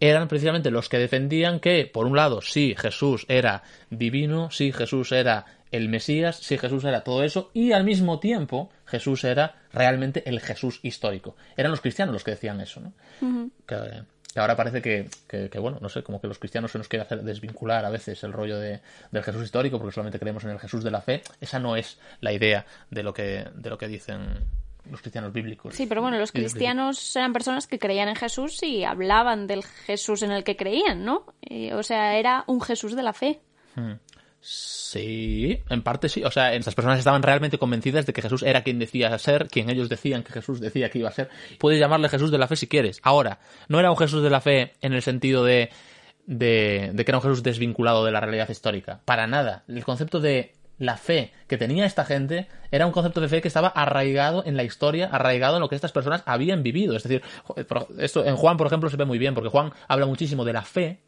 [0.00, 5.12] eran precisamente los que defendían que, por un lado, sí, Jesús era divino, sí, Jesús
[5.12, 10.22] era el Mesías, sí, Jesús era todo eso, y al mismo tiempo Jesús era realmente
[10.28, 11.36] el Jesús histórico.
[11.56, 12.92] Eran los cristianos los que decían eso, ¿no?
[13.66, 14.02] que, que
[14.40, 17.04] ahora parece que, que- que, bueno, no sé, como que los cristianos se nos quiere
[17.04, 20.58] hacer desvincular a veces el rollo de, del Jesús histórico porque solamente creemos en el
[20.58, 21.22] Jesús de la fe.
[21.40, 24.38] Esa no es la idea de lo que, de lo que dicen
[24.90, 25.74] los cristianos bíblicos.
[25.74, 29.62] Sí, pero bueno, los Y cristianos eran personas que creían en Jesús y hablaban del
[29.62, 31.24] Jesús en el que creían, ¿no?
[31.42, 33.40] Eh, o sea, era un Jesús de la fe.
[34.44, 36.24] Sí, en parte sí.
[36.24, 39.70] O sea, estas personas estaban realmente convencidas de que Jesús era quien decía ser, quien
[39.70, 41.30] ellos decían que Jesús decía que iba a ser.
[41.60, 42.98] Puedes llamarle Jesús de la fe si quieres.
[43.04, 45.70] Ahora, no era un Jesús de la fe en el sentido de,
[46.26, 49.00] de, de que era un Jesús desvinculado de la realidad histórica.
[49.04, 49.62] Para nada.
[49.68, 53.48] El concepto de la fe que tenía esta gente era un concepto de fe que
[53.48, 56.96] estaba arraigado en la historia, arraigado en lo que estas personas habían vivido.
[56.96, 57.22] Es decir,
[57.98, 60.62] esto en Juan, por ejemplo, se ve muy bien, porque Juan habla muchísimo de la
[60.62, 60.98] fe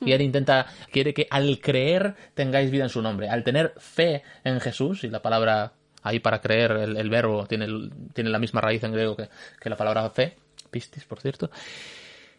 [0.00, 3.28] y él intenta, quiere que al creer tengáis vida en su nombre.
[3.28, 7.66] Al tener fe en Jesús, y la palabra ahí para creer, el, verbo tiene,
[8.12, 9.28] tiene la misma raíz en griego que,
[9.60, 10.36] que la palabra fe,
[10.70, 11.50] pistis, por cierto.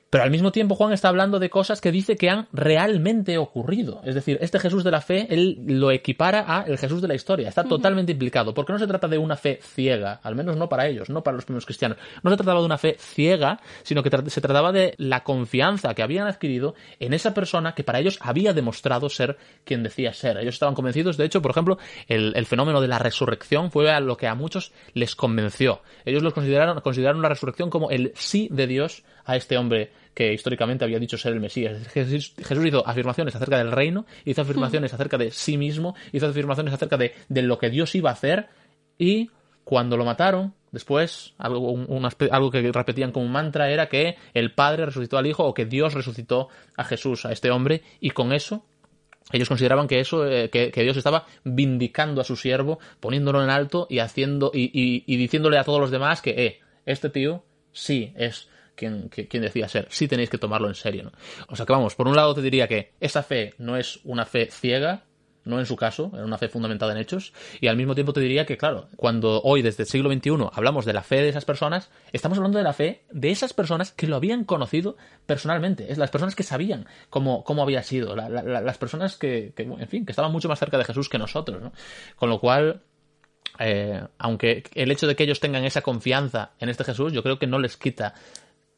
[0.09, 4.01] Pero al mismo tiempo Juan está hablando de cosas que dice que han realmente ocurrido.
[4.05, 7.15] Es decir, este Jesús de la fe, él lo equipara a el Jesús de la
[7.15, 7.49] historia.
[7.49, 8.53] Está totalmente implicado.
[8.53, 11.35] Porque no se trata de una fe ciega, al menos no para ellos, no para
[11.35, 11.97] los primeros cristianos.
[12.23, 15.93] No se trataba de una fe ciega, sino que tra- se trataba de la confianza
[15.93, 20.37] que habían adquirido en esa persona que para ellos había demostrado ser quien decía ser.
[20.37, 23.99] Ellos estaban convencidos, de hecho, por ejemplo, el, el fenómeno de la resurrección fue a
[23.99, 25.81] lo que a muchos les convenció.
[26.05, 30.33] Ellos los consideraron, consideraron la resurrección como el sí de Dios a este hombre que
[30.33, 31.88] históricamente había dicho ser el Mesías.
[31.89, 36.73] Jesús, Jesús hizo afirmaciones acerca del reino, hizo afirmaciones acerca de sí mismo, hizo afirmaciones
[36.73, 38.47] acerca de, de lo que Dios iba a hacer
[38.97, 39.29] y
[39.65, 42.09] cuando lo mataron, después, algo, un-
[42.51, 45.93] que repetían como un mantra era que el Padre resucitó al Hijo o que Dios
[45.95, 48.63] resucitó a Jesús, a este hombre, y con eso
[49.31, 53.49] ellos consideraban que eso, eh, que, que Dios estaba vindicando a su siervo, poniéndolo en
[53.49, 57.43] alto y haciendo, y, y- y diciéndole a todos los demás que, eh, este tío
[57.71, 59.09] sí es quien
[59.43, 61.11] decía ser, sí tenéis que tomarlo en serio, ¿no?
[61.47, 64.25] O sea que vamos, por un lado te diría que esa fe no es una
[64.25, 65.03] fe ciega,
[65.45, 68.19] no en su caso, era una fe fundamentada en hechos, y al mismo tiempo te
[68.19, 71.45] diría que, claro, cuando hoy, desde el siglo XXI, hablamos de la fe de esas
[71.45, 75.99] personas, estamos hablando de la fe de esas personas que lo habían conocido personalmente, es
[75.99, 79.61] las personas que sabían cómo, cómo había sido, la- la- la- las personas que, que,
[79.63, 81.73] en fin, que estaban mucho más cerca de Jesús que nosotros, ¿no?
[82.15, 82.81] Con lo cual,
[83.59, 87.38] eh, aunque el hecho de que ellos tengan esa confianza en este Jesús, yo creo
[87.38, 88.15] que no les quita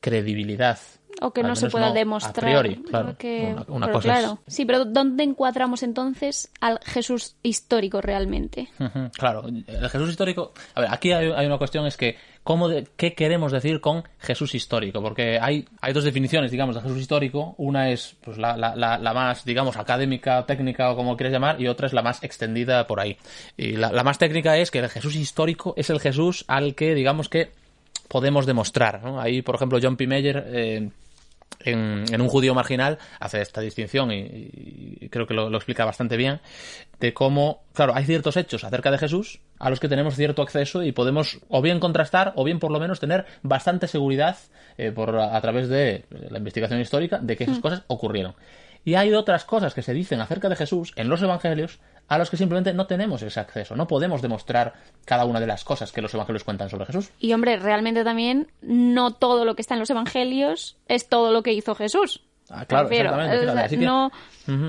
[0.02, 0.80] credibilidad.
[1.20, 2.46] O que no se pueda no demostrar.
[2.46, 3.08] A priori, claro.
[3.08, 4.40] porque- Una, una pero cosa es- claro.
[4.46, 8.70] Sí, pero ¿dónde encuadramos entonces al Jesús histórico realmente?
[9.18, 10.54] Claro, el Jesús histórico.
[10.76, 14.04] A ver, aquí hay, hay una cuestión: es que, ¿cómo de- ¿qué queremos decir con
[14.20, 15.02] Jesús histórico?
[15.02, 17.56] Porque hay, hay dos definiciones, digamos, de Jesús histórico.
[17.58, 21.60] Una es pues, la, la- la- la más, digamos, académica, técnica o como quieras llamar,
[21.60, 23.18] y otra es la más extendida por ahí.
[23.58, 27.28] Y la más técnica es que el Jesús histórico es el Jesús al que, digamos,
[27.28, 27.54] que
[28.08, 29.04] podemos demostrar.
[29.04, 29.20] ¿no?
[29.20, 30.08] Ahí, por ejemplo, John P.
[30.08, 30.44] Meyer.
[30.48, 30.90] eh,
[31.62, 34.50] en, en un judío marginal hace esta distinción y,
[35.02, 36.40] y creo que lo, lo explica bastante bien
[37.00, 40.84] de cómo, claro, hay ciertos hechos acerca de Jesús a los que tenemos cierto acceso
[40.84, 44.38] y podemos o bien contrastar o bien por lo menos tener bastante seguridad
[44.78, 48.36] eh, por a, a través de la investigación histórica de que esas cosas ocurrieron.
[48.88, 52.30] Y hay otras cosas que se dicen acerca de Jesús en los evangelios a los
[52.30, 56.02] que simplemente no tenemos ese acceso, no podemos demostrar cada una de las cosas que
[56.02, 57.10] los evangelios cuentan sobre Jesús.
[57.20, 61.44] Y hombre, realmente también no todo lo que está en los evangelios es todo lo
[61.44, 62.24] que hizo Jesús.
[62.50, 63.36] Ah, claro, exactamente.
[63.52, 64.12] o sea, que- no-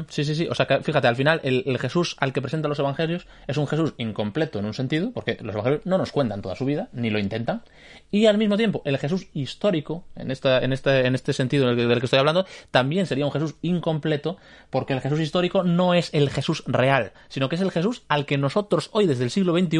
[0.09, 0.49] Sí, sí, sí.
[0.51, 3.57] O sea, que, fíjate, al final el, el Jesús al que presentan los evangelios es
[3.59, 6.88] un Jesús incompleto en un sentido, porque los evangelios no nos cuentan toda su vida,
[6.93, 7.62] ni lo intentan.
[8.11, 11.71] Y al mismo tiempo, el Jesús histórico, en, esta, en, este, en este sentido en
[11.71, 14.37] el que- del que estoy hablando, también sería un Jesús incompleto,
[14.71, 18.27] porque el Jesús histórico no es el Jesús real, sino que es el Jesús al
[18.27, 19.79] que nosotros hoy, desde el siglo XXI,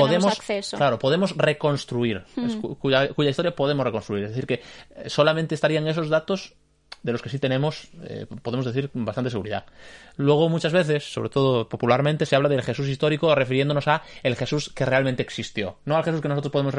[0.00, 0.78] podemos, acceso.
[0.78, 4.24] claro, podemos reconstruir, es cuya, cuya historia podemos reconstruir.
[4.24, 4.54] Es decir, que
[4.96, 6.54] eh, solamente estarían esos datos
[7.04, 9.66] de los que sí tenemos, eh, podemos decir, bastante seguridad.
[10.16, 14.72] Luego, muchas veces, sobre todo popularmente, se habla del Jesús histórico refiriéndonos a el Jesús
[14.74, 15.76] que realmente existió.
[15.84, 16.74] No al Jesús que nosotros podemos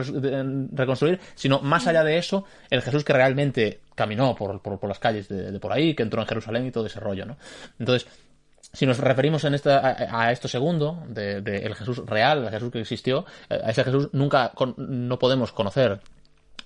[0.74, 5.00] reconstruir, sino más allá de eso, el Jesús que realmente caminó por, por, por las
[5.00, 7.38] calles de, por ahí, que entró en Jerusalén y todo ese rollo, ¿no?
[7.80, 8.10] Entonces,
[8.74, 12.72] si nos referimos en esta, a, esto segundo, de, de el Jesús real, el Jesús
[12.72, 16.02] que existió, eh, a ese Jesús nunca con- no podemos conocer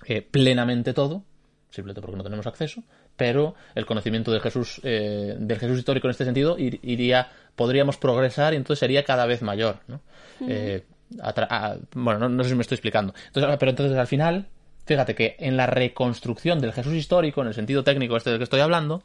[0.06, 1.22] eh, plenamente todo,
[1.68, 2.82] simplemente porque no tenemos acceso,
[3.16, 7.96] pero el conocimiento del Jesús, eh, del Jesús histórico en este sentido ir- iría, podríamos
[7.98, 10.00] progresar y entonces sería cada vez mayor, ¿no?
[10.48, 10.84] Eh,
[11.20, 13.12] a tra- a- bueno, no, no sé si me estoy explicando.
[13.26, 14.46] Entonces, pero entonces al final,
[14.86, 18.44] fíjate que en la reconstrucción del Jesús histórico, en el sentido técnico este del que
[18.44, 19.02] estoy hablando,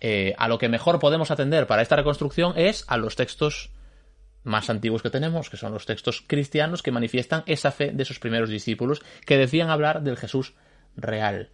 [0.00, 3.70] eh, a lo que mejor podemos atender para esta reconstrucción es a los textos
[4.44, 8.18] más antiguos que tenemos, que son los textos cristianos que manifiestan esa fe de esos
[8.18, 10.54] primeros discípulos que decían hablar del Jesús
[10.96, 11.48] real.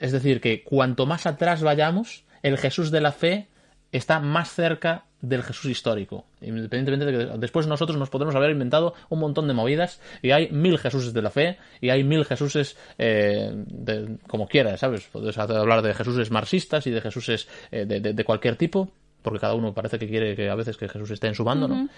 [0.00, 3.48] Es decir, que cuanto más atrás vayamos, el Jesús de la fe
[3.92, 6.24] está más cerca del Jesús histórico.
[6.40, 10.48] Independientemente de que después nosotros nos podemos haber inventado un montón de movidas y hay
[10.50, 15.06] mil Jesuses de la fe y hay mil Jesuses eh, de- como quieras, ¿sabes?
[15.12, 19.40] Puedes hablar de Jesuses marxistas y de Jesuses eh, de, de- de cualquier tipo, porque
[19.40, 21.88] cada uno parece que quiere que a veces que Jesús esté en su bando, ¿no?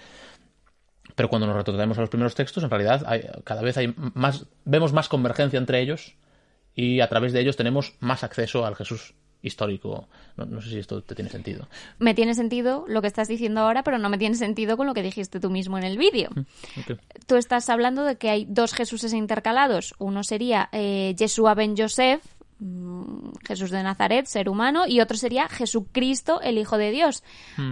[1.15, 4.47] Pero cuando nos retrocedemos a los primeros textos, en realidad hay- cada vez hay más,
[4.65, 6.15] vemos más convergencia entre ellos
[6.75, 10.07] y a través de ellos tenemos más acceso al Jesús histórico.
[10.37, 11.67] No, no sé si esto te tiene sentido.
[11.99, 14.93] Me tiene sentido lo que estás diciendo ahora, pero no me tiene sentido con lo
[14.93, 16.29] que dijiste tú mismo en el vídeo.
[16.79, 16.97] Ok.
[17.27, 19.93] Tú estás hablando de que hay dos Jesuses intercalados.
[19.99, 22.23] Uno sería eh, Yeshua ben Yosef,
[22.59, 27.23] mm, Jesús de Nazaret, ser humano, y otro sería Jesucristo, el Hijo de Dios.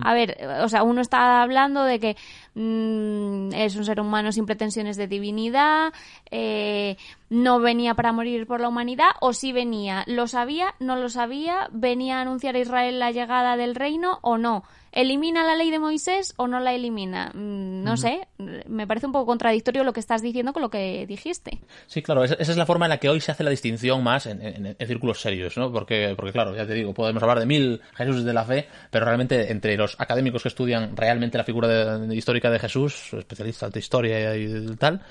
[0.04, 2.18] A ver, o sea, uno está hablando de que
[2.56, 5.94] mm, es un ser humano sin pretensiones de divinidad,
[6.30, 6.98] eh,
[7.30, 11.70] no venía para morir por la humanidad, o sí venía, lo sabía, no lo sabía,
[11.72, 14.64] venía a anunciar a Israel la llegada del reino o no.
[14.94, 17.32] ¿Elimina la ley de Moisés o no la elimina?
[17.34, 18.28] Mm, No sé,
[18.68, 21.62] me parece un poco contradictorio lo que estás diciendo con lo que dijiste.
[21.88, 24.04] Sí, claro, esa, esa es la forma en la que hoy se hace la distinción
[24.04, 25.72] más en, en- en círculos serios, ¿no?
[25.72, 29.06] Porque, porque, claro, ya te digo, podemos hablar de mil Jesús de la fe, pero
[29.06, 33.72] realmente entre los académicos que estudian realmente la figura de- de- histórica de Jesús, especialistas
[33.72, 35.02] de historia y tal,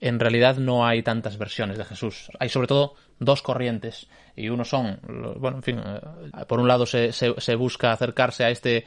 [0.00, 2.30] en realidad no hay tantas versiones de Jesús.
[2.40, 4.98] Hay sobre todo dos corrientes y uno son,
[5.38, 8.84] bueno, en fin, eh, por un lado se, se busca acercarse a este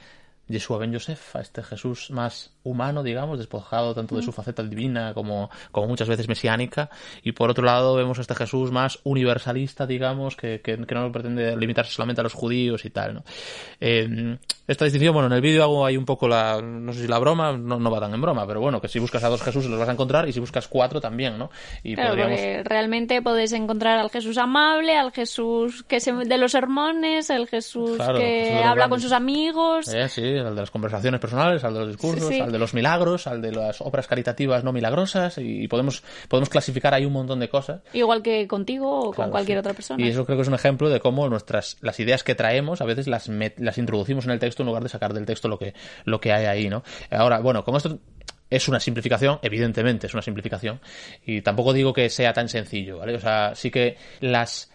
[0.47, 5.13] Yeshua ben Yosef, a este Jesús más humano, digamos, despojado tanto de su faceta divina
[5.13, 6.89] como, como muchas veces mesiánica,
[7.23, 11.55] y por otro lado vemos a este Jesús más universalista, digamos, que, que, no pretende
[11.58, 13.23] limitarse solamente a los judíos y tal, ¿no?
[13.79, 17.08] Eh, esta distinción, bueno, en el vídeo hago ahí un poco la, no sé si
[17.08, 19.43] la broma, no, no va tan en broma, pero bueno, que si buscas a dos
[19.43, 21.51] Jesús los vas a encontrar y si buscas cuatro también, ¿no?
[21.84, 22.15] Y claro,
[22.63, 27.99] realmente puedes encontrar al Jesús amable, al Jesús que se, de los sermones, el Jesús
[28.17, 29.93] que habla con sus amigos.
[29.93, 33.28] Eh, sí, al de las conversaciones personales, al de los discursos, al de los milagros,
[33.28, 37.50] al de las obras caritativas no milagrosas y podemos, podemos clasificar ahí un montón de
[37.50, 37.82] cosas.
[37.93, 40.04] Igual que contigo o con cualquier otra persona.
[40.04, 42.86] Y eso creo que es un ejemplo de cómo nuestras, las ideas que traemos a
[42.86, 45.74] veces las, las introducimos en el texto en lugar de sacar del texto lo que,
[46.06, 46.84] lo que hay ahí, ¿no?
[47.12, 48.00] Ahora, bueno, con esto
[48.50, 50.80] es una simplificación, evidentemente es una simplificación,
[51.26, 53.15] y tampoco digo que sea tan sencillo, ¿vale?
[53.15, 54.71] O sea, sí que las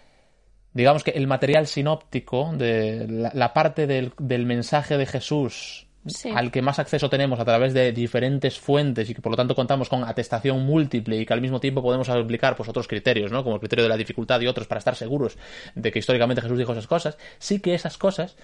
[0.73, 5.87] digamos que el material sinóptico de la, parte del, del, mensaje de Jesús
[6.35, 9.55] al que más acceso tenemos a través de diferentes fuentes y que por lo tanto
[9.55, 13.45] contamos con atestación múltiple y que al mismo tiempo podemos aplicar pues otros criterios, ¿no?
[13.45, 15.37] Como el criterio de la dificultad y otros para estar seguros
[15.75, 18.37] de que históricamente Jesús dijo esas cosas, sí que esas cosas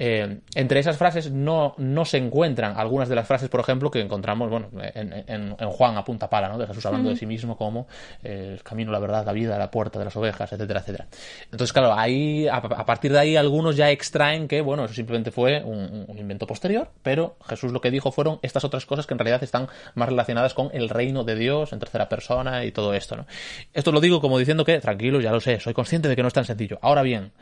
[0.00, 4.00] eh, entre esas frases no, no se encuentran algunas de las frases, por ejemplo, que
[4.00, 6.56] encontramos bueno, en, en, en Juan a punta pala, ¿no?
[6.56, 7.88] de Jesús hablando de sí mismo como
[8.22, 11.08] eh, el camino, la verdad, la vida, la puerta de las ovejas, etcétera, etcétera.
[11.46, 15.64] Entonces, claro, ahí, a, partir de ahí algunos ya extraen que, bueno, eso simplemente fue
[15.64, 19.18] un, un, invento posterior, pero Jesús lo que dijo fueron estas otras cosas que en
[19.18, 23.16] realidad están más relacionadas con el reino de Dios en tercera persona y todo esto.
[23.16, 23.26] ¿no?
[23.72, 26.28] Esto lo digo como diciendo que, tranquilo, ya lo sé, soy consciente de que no
[26.28, 26.78] es tan sencillo.
[26.82, 27.32] Ahora bien,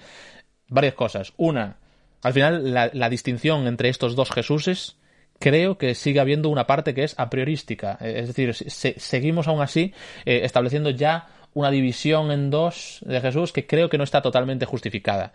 [0.69, 1.33] varias cosas.
[1.37, 1.79] Una,
[2.23, 4.97] al final, la, distinción entre estos dos Jesuses
[5.39, 7.99] creo que sigue habiendo una parte que es a priorística.
[8.01, 13.53] Eh, es decir, seguimos aún así eh, estableciendo ya una división en dos de Jesús
[13.53, 15.33] que creo que no está totalmente justificada.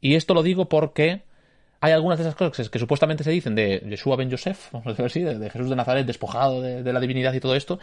[0.00, 1.22] Y esto lo digo porque
[1.84, 4.90] hay algunas de esas cosas que supuestamente se dicen de Yeshua ben Yosef, vamos a
[4.90, 7.78] decir así, de, Jesús de Nazaret despojado de, la divinidad y todo esto,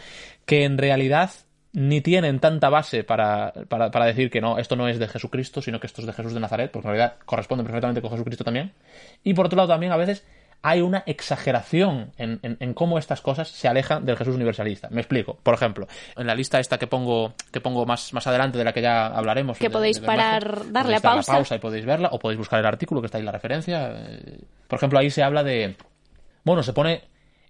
[0.47, 1.29] que en realidad
[1.73, 5.61] ni tienen tanta base para, para, para, decir que no, esto no es de Jesucristo,
[5.61, 8.43] sino que esto es de Jesús de Nazaret, porque en realidad corresponde perfectamente con Jesucristo
[8.43, 8.71] también.
[9.23, 10.25] Y por otro lado también a veces
[10.63, 14.89] hay una exageración en, en, cómo estas cosas se alejan del Jesús universalista.
[14.91, 15.37] Me explico.
[15.41, 18.73] Por ejemplo, en la lista esta que pongo, que pongo más, más adelante, de la
[18.73, 19.57] que ya hablaremos.
[19.57, 21.33] Que podéis parar, darle a pausa.
[21.33, 23.91] pausa y podéis verla, o podéis buscar el artículo que está ahí la referencia.
[24.67, 25.75] Por ejemplo, ahí se habla de.
[26.43, 27.03] Bueno, se pone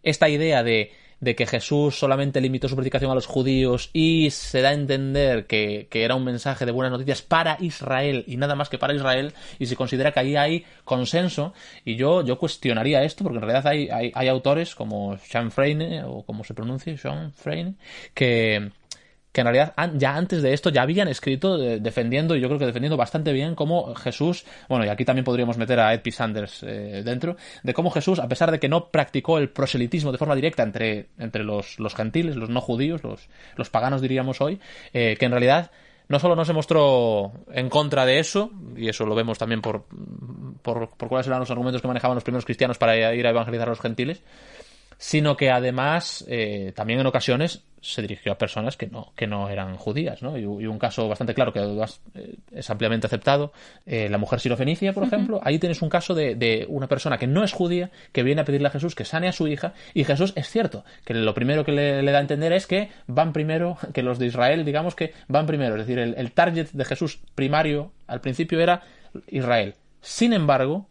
[0.04, 0.92] esta idea de
[1.22, 5.46] de que Jesús solamente limitó su predicación a los judíos y se da a entender
[5.46, 9.34] que, era un mensaje de buenas noticias para Israel y nada más que para Israel
[9.60, 11.54] y se considera que ahí hay consenso.
[11.86, 16.24] Y yo, yo cuestionaría esto porque en realidad hay, hay, autores como Sean Freine o
[16.24, 17.76] como se pronuncia Sean Freine
[18.16, 18.72] que
[19.32, 22.66] que en realidad ya antes de esto ya habían escrito defendiendo, y yo creo que
[22.66, 26.12] defendiendo bastante bien, cómo Jesús, bueno, y aquí también podríamos meter a Ed P.
[26.12, 30.18] Sanders eh, dentro, de cómo Jesús, a pesar de que no practicó el proselitismo de
[30.18, 34.60] forma directa entre, entre los, los gentiles, los no judíos, los, los paganos diríamos hoy,
[34.94, 35.72] eh, que en realidad
[36.10, 39.86] no solo no se mostró en contra de eso, y eso lo vemos también por,
[40.62, 43.70] por, por cuáles eran los argumentos que manejaban los primeros cristianos para ir a evangelizar
[43.70, 44.22] a los gentiles,
[45.02, 49.50] sino que además eh, también en ocasiones se dirigió a personas que no, que no
[49.50, 50.38] eran judías, ¿no?
[50.38, 53.52] Y, un caso bastante claro que eh, es ampliamente aceptado,
[53.88, 57.26] eh, la mujer sirofenicia, por ejemplo, ahí tienes un caso de, de, una persona que
[57.26, 60.04] no es judía, que viene a pedirle a Jesús que sane a su hija, y
[60.04, 63.80] Jesús es cierto, que lo primero que le, da a entender es que van primero,
[63.96, 67.92] que los de Israel, digamos que van primero, es decir, el, target de Jesús primario
[68.06, 68.84] al principio era
[69.30, 69.74] Israel.
[70.02, 70.86] Sin embargo,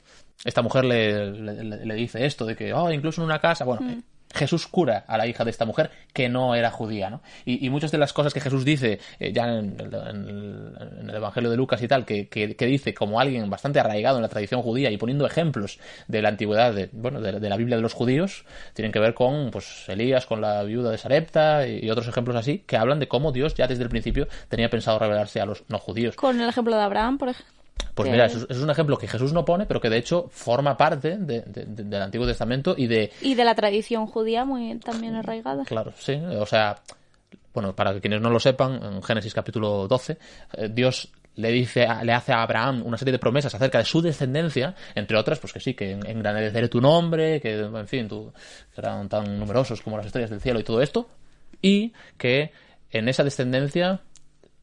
[0.45, 4.03] esta mujer le, le, dice esto de que, oh, incluso en una casa, bueno, mm.
[4.33, 7.21] Jesús cura a la hija de esta mujer que no era judía, ¿no?
[7.45, 11.83] Y, muchas de las cosas que Jesús dice, eh, ya en el, Evangelio de Lucas
[11.83, 15.27] y tal, que, que, dice como alguien bastante arraigado en la tradición judía y poniendo
[15.27, 19.15] ejemplos de la antigüedad, de, bueno, de, la Biblia de los judíos, tienen que ver
[19.15, 23.09] con, pues, Elías, con la viuda de Sarepta y, otros ejemplos así, que hablan de
[23.09, 26.17] cómo Dios ya desde el principio tenía pensado revelarse a los no judíos.
[26.17, 27.60] Con el ejemplo de Abraham, por ejemplo.
[27.95, 31.19] Pues mira, es un ejemplo que Jesús no pone, pero que de hecho forma parte
[31.19, 33.11] del Antiguo Testamento y de...
[33.21, 35.65] Y de la tradición judía muy también arraigada.
[35.65, 36.15] Claro, sí.
[36.15, 36.81] O sea,
[37.53, 40.19] bueno, para quienes no lo sepan, en Génesis capítulo 12,
[40.55, 44.03] eh, Dios le dice le hace a Abraham una serie de promesas acerca de su
[44.03, 48.33] descendencia, entre otras, pues que sí, que engrandeceré tu nombre, que en fin, tú
[48.75, 51.09] serán tan numerosos como las estrellas del cielo y todo esto,
[51.63, 52.53] y que
[52.91, 54.01] en esa descendencia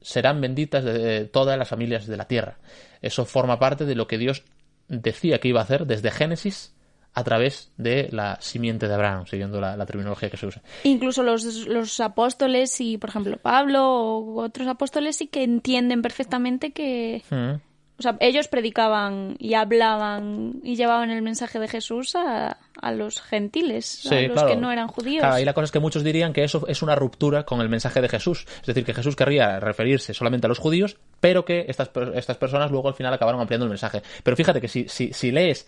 [0.02, 2.58] serán benditas de todas las familias de la tierra.
[3.02, 4.44] Eso forma parte de lo que Dios
[4.88, 6.74] decía que iba a hacer desde Génesis
[7.14, 10.62] a través de la simiente de Abraham, siguiendo la, la terminología que se usa.
[10.84, 16.72] Incluso los, los apóstoles y, por ejemplo, Pablo u otros apóstoles sí que entienden perfectamente
[16.74, 17.24] que...
[17.32, 17.67] Mm.
[18.00, 23.22] O sea, ellos predicaban y hablaban y llevaban el mensaje de Jesús a, a los
[23.22, 24.50] gentiles, a Sí, los claro.
[24.50, 25.22] que no eran judíos.
[25.22, 27.70] Claro, ahí la cosa es que muchos dirían que eso es una ruptura con el
[27.70, 28.46] mensaje de Jesús.
[28.62, 32.70] Es decir, que Jesús querría referirse solamente a los judíos, pero que estas, estas personas
[32.70, 34.04] luego al final acabaron ampliando el mensaje.
[34.24, 35.68] Pero fíjate que si, si, si lees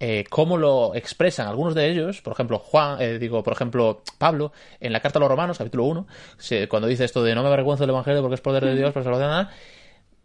[0.00, 4.52] eh, cómo lo expresan algunos de ellos, por ejemplo, Juan, eh, digo, por ejemplo, Pablo,
[4.80, 6.06] en la carta a los romanos, capítulo 1,
[6.38, 8.92] se- cuando dice esto de no me avergüenzo del evangelio porque es poder de Dios
[8.92, 9.48] para salvación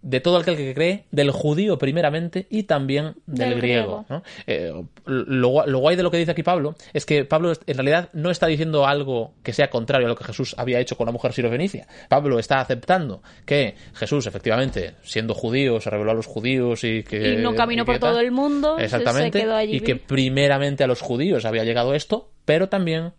[0.04, 4.04] de todo aquel que cree, del judío primeramente y también del, Del griego.
[4.04, 4.06] griego.
[4.10, 4.24] ¿no?
[4.46, 4.72] Eh,
[5.06, 8.30] lo, lo guay de lo que dice aquí Pablo es que Pablo en realidad no
[8.30, 11.34] está diciendo algo que sea contrario a lo que Jesús había hecho con la mujer
[11.34, 11.88] sirofenicia.
[12.10, 17.34] Pablo está aceptando que Jesús, efectivamente, siendo judío, se reveló a los judíos y que.
[17.34, 19.40] Y no caminó y por todo el mundo, Exactamente.
[19.40, 23.14] se quedó allí y que primeramente a los judíos había llegado esto, pero también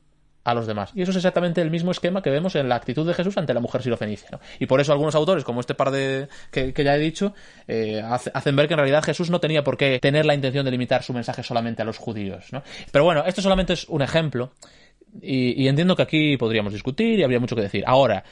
[0.45, 0.91] a los demás.
[0.95, 3.55] Y eso es exactamente el mismo esquema que vemos en la actitud de Jesús ante
[3.55, 4.39] la mujer sirofenicia.
[4.59, 7.35] Y por eso algunos autores, como este par de que, que ya he dicho,
[7.67, 10.65] eh, hace- hacen ver que en realidad Jesús no tenía por qué tener la intención
[10.65, 12.53] de limitar su mensaje solamente a los judíos.
[12.53, 12.63] ¿no?
[12.93, 14.53] Pero bueno, esto solamente es un ejemplo.
[15.23, 17.85] Y entiendo que aquí podríamos discutir y habría mucho que decir.
[17.87, 18.25] Ahora,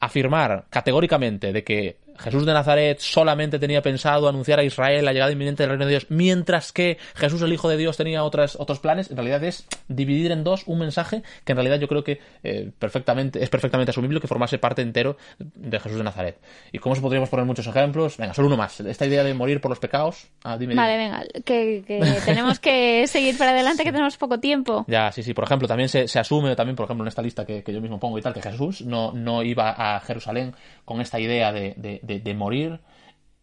[0.00, 5.32] afirmar categóricamente de que Jesús de Nazaret solamente tenía pensado anunciar a Israel la llegada
[5.32, 8.78] inminente del reino de Dios, mientras que Jesús el Hijo de Dios tenía otras, otros
[8.80, 12.20] planes, en realidad es dividir en dos un mensaje que en realidad yo creo que
[12.42, 16.38] eh, perfectamente, es perfectamente asumible que formase parte entero de Jesús de Nazaret.
[16.72, 18.16] ¿Y cómo se podríamos poner muchos ejemplos?
[18.16, 18.80] Venga, solo uno más.
[18.80, 20.26] Esta idea de morir por los pecados.
[20.44, 20.82] Ah, dime, dime.
[20.82, 24.84] Vale, venga, que, que tenemos que seguir para adelante, que tenemos poco tiempo.
[24.88, 25.34] Ya, sí, sí.
[25.34, 27.80] Por ejemplo, también se, se asume, también, por ejemplo, en esta lista que, que yo
[27.80, 30.54] mismo pongo y tal, que Jesús no, no iba a Jerusalén
[30.84, 32.80] con esta idea de, de- de- de morir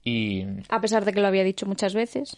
[0.04, 2.38] y A pesar de que lo había dicho muchas veces.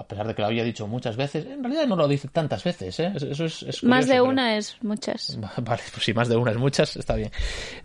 [0.00, 2.64] A pesar de que lo había dicho muchas veces, en realidad no lo dice tantas
[2.64, 3.12] veces, ¿eh?
[3.14, 5.38] Eso es, Más de pero- una es muchas.
[5.62, 7.30] Vale, pues si más de una es muchas, está bien.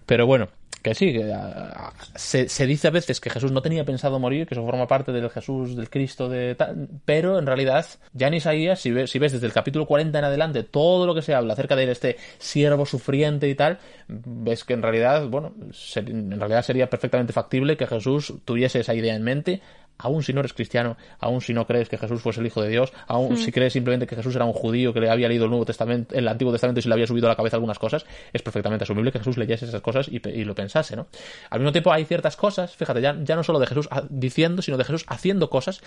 [0.06, 0.48] Pero bueno,
[0.82, 4.46] que sí, que, ah, se, se dice a veces que Jesús no tenía pensado morir,
[4.48, 8.36] que eso forma parte del Jesús, del Cristo, de tal, pero en realidad, ya en
[8.36, 11.34] Isaías, si ves, si ves desde el capítulo 40 en adelante todo lo que se
[11.34, 16.40] habla acerca de este siervo sufriente y tal, ves que en realidad, bueno, ser- en
[16.40, 19.62] realidad sería perfectamente factible que Jesús tuviese esa idea en mente,
[19.98, 22.70] aun si no eres cristiano, aun si no crees que Jesús fuese el Hijo de
[22.70, 25.50] Dios, aun si crees simplemente que Jesús era un judío que le había leído el
[25.50, 28.06] Nuevo Testamento, el Antiguo Testamento y se le había subido a la cabeza algunas cosas,
[28.34, 31.08] es perfectamente asumible que Jesús leyese esas cosas y, lo pensase, ¿no?
[31.50, 34.62] Al mismo tiempo hay ciertas cosas, fíjate, ya, ya no solo de Jesús ha- diciendo,
[34.62, 35.82] sino de Jesús haciendo cosas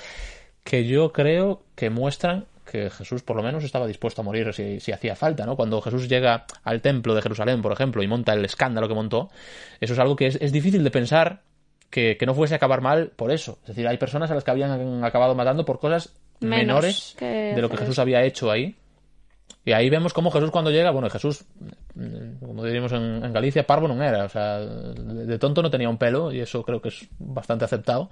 [0.65, 4.81] que yo creo que muestran que Jesús por lo menos estaba dispuesto a morir si,
[4.81, 5.57] si hacía falta, ¿no?
[5.57, 9.31] Cuando Jesús llega al templo de Jerusalén, por ejemplo, y monta el escándalo que montó,
[9.81, 11.41] eso es algo que es, es difícil de pensar
[11.91, 13.59] que, que no fuese a acabar mal por eso.
[13.63, 17.61] Es decir, hay personas a las que habían acabado matando por cosas Menos menores de
[17.61, 18.77] lo que Jesús había hecho ahí.
[19.65, 21.45] Y ahí vemos cómo Jesús cuando llega, bueno, Jesús,
[22.41, 25.99] como diríamos en, en Galicia, parvo no era, o sea, de tonto no tenía un
[25.99, 28.09] pelo y eso creo que es bastante aceptado.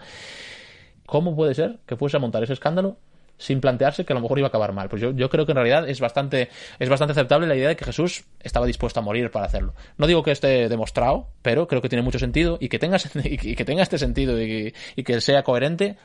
[1.07, 2.99] ¿Cómo puede ser que fuese a montar ese escándalo
[3.39, 4.89] sin plantearse que a lo mejor iba a acabar mal?
[4.89, 7.85] Pues yo, creo que en realidad es bastante, es bastante aceptable la idea de que
[7.85, 9.75] Jesús estaba dispuesto a morir para hacerlo.
[9.99, 13.55] No digo que esté demostrado, pero creo que tiene mucho sentido y que tenga, y
[13.57, 14.73] que, tenga este sentido y,
[15.05, 15.97] que sea coherente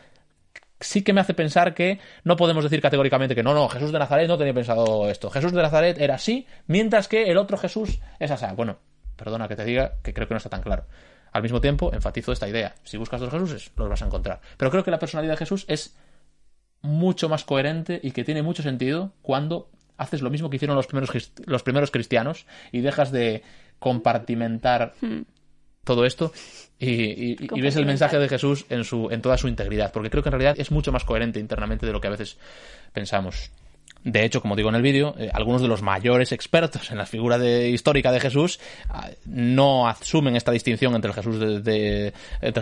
[0.80, 4.00] sí que me hace pensar que no podemos decir categóricamente que no, no, Jesús de
[4.00, 5.30] Nazaret no tenía pensado esto.
[5.30, 8.48] Jesús de Nazaret era así, mientras que el otro Jesús es así.
[8.56, 8.80] Bueno,
[9.16, 10.86] perdona que te diga que creo que no está tan claro.
[11.32, 12.76] Al mismo tiempo, enfatizo esta idea.
[12.84, 14.42] Si buscas dos Jesuses, los vas a encontrar.
[14.58, 15.96] Pero creo que la personalidad de Jesús es
[16.82, 20.88] mucho más coherente y que tiene mucho sentido cuando haces lo mismo que hicieron los
[20.88, 23.44] primeros, los primeros cristianos y dejas de
[23.80, 24.94] compartimentar
[25.84, 26.32] todo esto
[26.80, 26.88] y-
[27.58, 30.30] y ves el mensaje de Jesús en, su, en toda su integridad, porque creo que
[30.30, 32.38] en realidad es mucho más coherente internamente de lo que a veces
[32.94, 33.52] pensamos.
[34.04, 37.06] De hecho, como digo en el vídeo, eh, algunos de los mayores expertos en la
[37.06, 42.14] figura de- histórica de Jesús ah, no asumen esta distinción entre el Jesús de,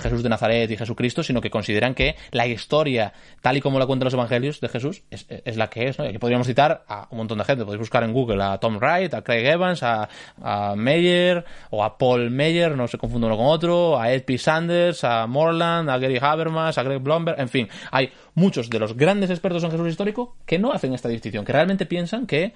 [0.01, 3.85] Jesús de Nazaret y Jesucristo, sino que consideran que la historia, tal y como la
[3.85, 5.97] cuentan los evangelios de Jesús, es, es la que es.
[5.97, 6.05] ¿no?
[6.05, 7.63] Y aquí podríamos citar a un montón de gente.
[7.63, 10.09] Podéis buscar en Google a Tom Wright, a Craig Evans, a,
[10.41, 14.37] a Meyer o a Paul Meyer, no se confunde uno con otro, a Ed P.
[14.37, 18.95] Sanders, a Morland, a Gary Habermas, a Greg Blomberg, en fin, hay muchos de los
[18.95, 22.53] grandes expertos en Jesús histórico que no hacen esta distinción, que realmente piensan que eh,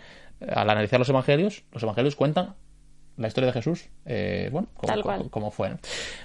[0.53, 2.55] al analizar los evangelios, los evangelios cuentan
[3.15, 5.17] la historia de Jesús, eh, bueno, como, Tal cual.
[5.19, 5.69] como- como fue.
[5.69, 5.77] ¿no?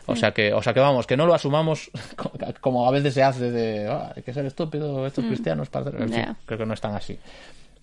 [0.06, 1.90] O sea que, o sea que vamos, que no lo asumamos
[2.62, 6.00] como a veces se hace de, "Ah, hay que ser estúpido estos cristianos para hacer-".
[6.02, 7.18] En fin, creo que no están así.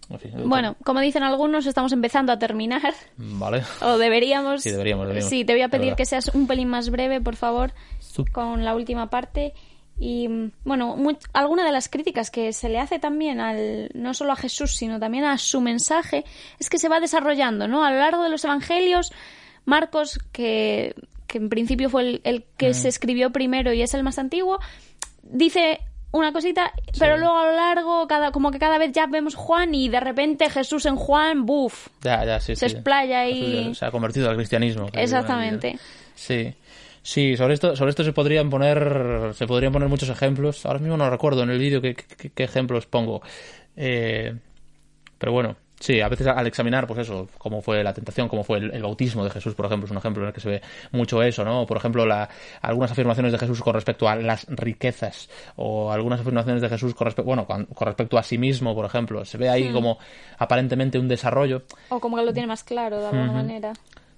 [0.09, 2.93] En fin, Bueno, como dicen algunos, estamos empezando a terminar.
[3.17, 3.63] Vale.
[3.81, 4.61] O deberíamos.
[4.61, 5.29] Sí, deberíamos, deberíamos.
[5.29, 7.73] Sí, te voy a pedir que seas un pelín más breve, por favor,
[8.31, 9.53] con la última parte.
[9.97, 10.27] Y
[10.65, 14.35] bueno, mu- alguna de las críticas que se le hace también al no solo a
[14.35, 16.25] Jesús, sino también a su mensaje,
[16.59, 17.85] es que se va desarrollando, ¿no?
[17.85, 19.13] A lo largo de los evangelios,
[19.63, 20.95] Marcos, que,
[21.27, 24.59] que en principio fue el, el que se escribió primero y es el más antiguo,
[25.23, 25.79] dice
[26.11, 29.75] una cosita, pero luego a lo largo, cada, como que cada vez ya vemos Juan
[29.75, 32.75] y de repente Jesús en Juan, buf, Ya, ya, sí, se sí.
[32.75, 33.67] explaya Jesús ahí.
[33.69, 34.87] ya Se ha convertido al cristianismo.
[34.93, 35.77] Exactamente.
[36.15, 36.53] Sí.
[37.07, 40.65] Sí, sobre esto, sobre esto se podrían poner, se podrían poner muchos ejemplos.
[40.65, 43.21] Ahora mismo no recuerdo en el vídeo qué, qué- qué ejemplos pongo.
[43.75, 44.35] Eh,
[45.19, 48.57] pero bueno, sí, a veces al examinar, pues eso, cómo fue la tentación, cómo fue
[48.57, 50.61] el, el bautismo de Jesús, por ejemplo, es un ejemplo en el que se ve
[50.93, 51.67] mucho eso, ¿no?
[51.67, 52.27] Por ejemplo, la,
[52.61, 57.05] algunas afirmaciones de Jesús con respecto a las riquezas, o algunas afirmaciones de Jesús con
[57.05, 59.23] respecto, bueno, con, con respecto a sí mismo, por ejemplo.
[59.25, 59.99] Se ve ahí como
[60.39, 61.61] aparentemente un desarrollo.
[61.89, 63.73] O como que lo tiene más claro de alguna manera.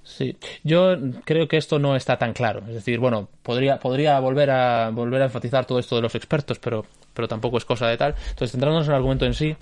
[0.07, 0.95] Sí, yo
[1.25, 2.61] creo que esto no está tan claro.
[2.69, 6.59] Es decir, bueno, podría, podría volver a volver a enfatizar todo esto de los expertos,
[6.59, 8.15] pero, pero tampoco es cosa de tal.
[8.29, 9.57] Entonces, centrándonos en el argumento en sí,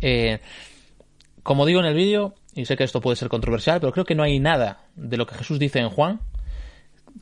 [0.00, 0.38] eh,
[1.42, 4.14] como digo en el vídeo, y sé que esto puede ser controversial, pero creo que
[4.14, 6.20] no hay nada de lo que Jesús dice en Juan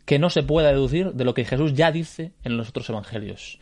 [0.05, 3.61] que no se pueda deducir de lo que Jesús ya dice en los otros evangelios.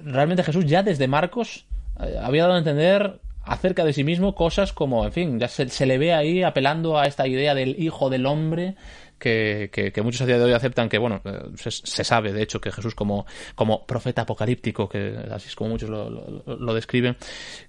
[0.00, 1.64] Realmente Jesús ya desde Marcos
[2.00, 5.68] eh, había dado a entender acerca de sí mismo cosas como, en fin, ya se,
[5.68, 8.76] se le ve ahí apelando a esta idea del hijo del hombre
[9.30, 12.60] que, muchos a día de hoy aceptan que, bueno, eh, se, se sabe de hecho
[12.60, 17.16] que Jesús como, como profeta apocalíptico, que así es como muchos lo, describen,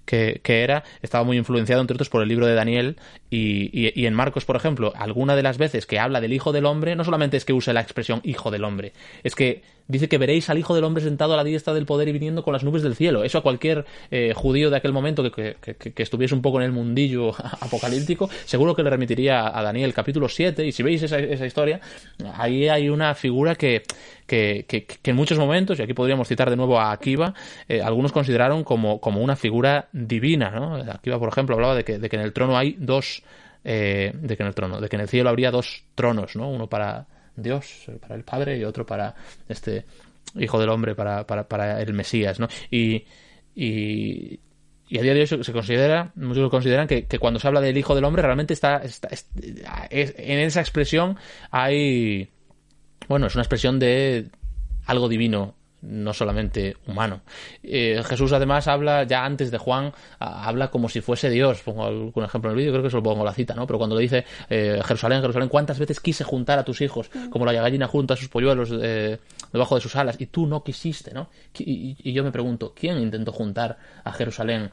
[0.04, 2.96] que, era, estaba muy influenciado entre otros por el libro de Daniel
[3.30, 6.66] y, y- en Marcos, por ejemplo, alguna de las veces que habla del hijo del
[6.66, 8.92] hombre, no solamente es que use la expresión hijo del hombre,
[9.24, 12.08] es que dice que veréis al hijo del hombre sentado a la diestra del poder
[12.08, 13.22] y viniendo con las nubes del cielo.
[13.22, 16.58] Eso a cualquier eh, judío de aquel momento que, que- que- que estuviese un poco
[16.58, 17.30] en el mundillo
[17.60, 21.80] apocalíptico, seguro que le remitiría a Daniel capítulo 7 y si veis esa, esa historia,
[22.34, 23.82] ahí hay una figura que,
[24.26, 27.34] que, que- en muchos momentos, y aquí podríamos citar de nuevo a Akiva,
[27.68, 30.50] eh, algunos consideraron como, como una figura divina.
[30.50, 30.76] ¿no?
[30.76, 33.22] Akiva, por ejemplo, hablaba de que, de que en el trono hay dos,
[33.64, 36.48] eh, de que en el trono, de que en el cielo habría dos tronos, ¿no?
[36.50, 39.14] uno para Dios, para el Padre y otro para
[39.48, 39.84] este
[40.34, 42.48] Hijo del Hombre, para, para, el Mesías, ¿no?
[42.70, 43.04] Y,
[44.88, 47.76] y a día de hoy se considera, muchos consideran que, que cuando se habla del
[47.76, 49.28] Hijo del Hombre realmente está, está- es-
[49.90, 51.16] es- en esa expresión
[51.50, 52.28] hay,
[53.08, 54.28] bueno, es una expresión de
[54.86, 57.20] algo divino, no solamente humano.
[57.62, 61.60] Eh, Jesús además habla, ya antes de Juan, a- habla como si fuese Dios.
[61.62, 63.66] Pongo algún ejemplo en el vídeo, creo que solo pongo la cita, ¿no?
[63.66, 67.44] Pero cuando le dice, eh, Jerusalén, Jerusalén, ¿cuántas veces quise juntar a tus hijos como
[67.46, 69.18] la gallina junta a sus polluelos eh,
[69.52, 70.16] debajo de sus alas?
[70.20, 71.28] Y tú no quisiste, ¿no?
[71.58, 74.70] Y, y- yo me pregunto, ¿quién intentó juntar a Jerusalén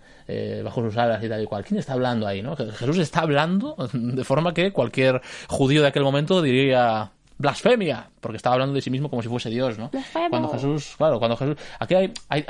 [0.63, 1.63] bajo sus alas y tal y cual?
[1.65, 2.55] ¿Quién está hablando ahí, no?
[2.55, 8.53] Jesús está hablando de forma que cualquier judío de aquel momento diría blasfemia, porque estaba
[8.53, 9.89] hablando de sí mismo como si fuese Dios, ¿no?
[9.89, 10.29] Blasfemo.
[10.29, 12.45] Cuando Jesús, claro, cuando Jesús, aquí hay, hay-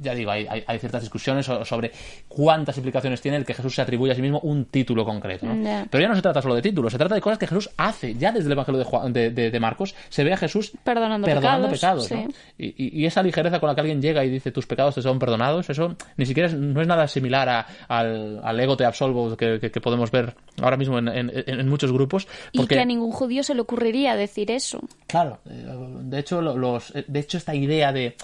[0.00, 1.90] ya digo, hay, hay- ciertas discusiones so- sobre
[2.28, 5.54] cuántas implicaciones tiene el que Jesús se atribuye a sí mismo un título concreto, ¿no?
[5.90, 8.14] Pero ya no se trata solo de títulos, se trata de cosas que Jesús hace,
[8.14, 11.26] ya desde el Evangelio de, Juan- de, de- de Marcos, se ve a Jesús Perdonando
[11.26, 12.32] perdonando pecados, pecados, ¿no?
[12.32, 12.36] sí.
[12.58, 12.66] Y,
[12.98, 15.18] y- y esa ligereza con la que alguien llega y dice tus pecados te son
[15.18, 19.36] perdonados, eso ni siquiera es, no es nada similar a- al, al ego te absolvo
[19.36, 22.26] que, que- que podemos ver ahora mismo en, en- en muchos grupos.
[22.52, 24.80] Y que a ningún judío se le ocurriría decir eso.
[25.06, 25.66] Claro, eh,
[26.02, 28.16] de hecho, lo- los, eh, de hecho esta idea de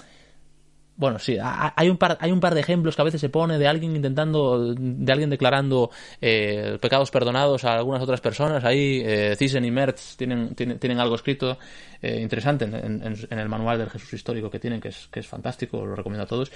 [0.95, 3.27] bueno, sí, ha- hay un par, hay un par de ejemplos que a veces se
[3.29, 5.89] pone de alguien intentando, de alguien declarando
[6.21, 8.63] eh, pecados perdonados a algunas otras personas.
[8.63, 11.57] Ahí eh, Thyssen y Mertz tienen, tienen, tienen algo escrito
[11.99, 15.21] eh, interesante en, en- en el manual del Jesús histórico que tienen, que es, que
[15.21, 16.51] es fantástico, lo recomiendo a todos.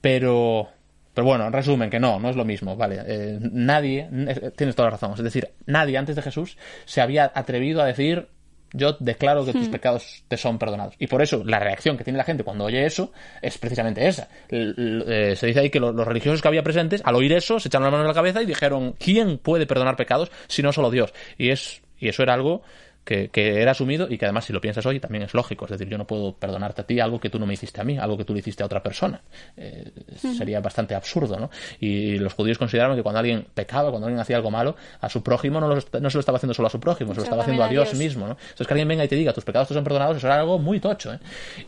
[0.00, 0.68] Pero,
[1.16, 3.00] pero bueno, en resumen, que no, no es lo mismo, ¿vale?
[3.06, 4.06] Eh, nadie,
[4.54, 8.28] tienes toda la razón, es decir, nadie antes de Jesús se había atrevido a decir
[8.72, 10.94] yo declaro que tus pecados te son perdonados.
[10.98, 14.28] Y por eso la reacción que tiene la gente cuando oye eso es precisamente esa.
[14.50, 17.68] Eh, se dice ahí que lo- los religiosos que había presentes, al oír eso, se
[17.68, 20.90] echaron la mano en la cabeza y dijeron, ¿quién puede perdonar pecados si no solo
[20.90, 21.14] Dios?
[21.38, 22.62] Y, es, y eso era algo
[23.06, 25.64] que, que era asumido y que además si lo piensas hoy también es lógico.
[25.64, 27.84] Es decir, yo no puedo perdonarte a ti algo que tú no me hiciste a
[27.84, 29.22] mí, algo que tú le hiciste a otra persona.
[29.56, 29.92] Eh,
[30.36, 31.48] Sería bastante absurdo, ¿no?
[31.78, 35.22] Y los judíos consideraban que cuando alguien pecaba, cuando alguien hacía algo malo, a su
[35.22, 37.42] prójimo no, lo no se lo estaba haciendo solo a su prójimo, se lo estaba
[37.42, 37.98] haciendo a Dios, Dios.
[37.98, 38.32] mismo, ¿no?
[38.32, 40.58] Entonces que alguien venga y te diga tus pecados te son perdonados, eso era algo
[40.58, 41.20] muy tocho, ¿eh?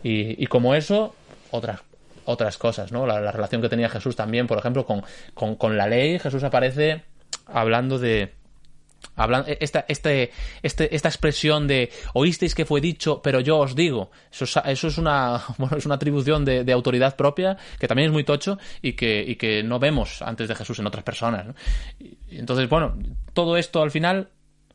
[0.02, 1.14] Y, y como eso,
[1.52, 1.80] otras
[2.24, 3.06] otras cosas, ¿no?
[3.06, 5.02] La, la relación que tenía Jesús también, por ejemplo, con,
[5.34, 7.04] con, con la ley, Jesús aparece
[7.46, 8.34] hablando de,
[9.16, 10.30] Hablan, esta, este,
[10.62, 14.88] este, esta expresión de oísteis que fue dicho, pero yo os digo, eso es, eso
[14.88, 18.92] es una, bueno, es una atribución de, autoridad propia que también es muy tocho y
[18.92, 21.46] que, y que no vemos antes de Jesús en otras personas.
[21.46, 21.54] ¿no?
[21.98, 22.96] Y- y entonces, bueno,
[23.32, 24.28] todo esto al final,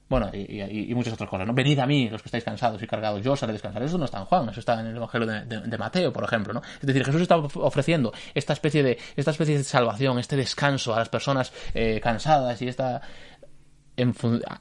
[0.10, 1.54] bueno, y, muchas otras cosas, ¿no?
[1.54, 3.84] Venid a mí, los que estáis cansados y cargados, yo os haré descansar.
[3.84, 6.62] Eso no está en Juan, eso está en el Evangelio de, Mateo, por ejemplo, ¿no?
[6.62, 11.00] Es decir, Jesús está ofreciendo esta especie de, esta especie de salvación, este descanso a
[11.00, 13.02] las personas eh, cansadas y esta...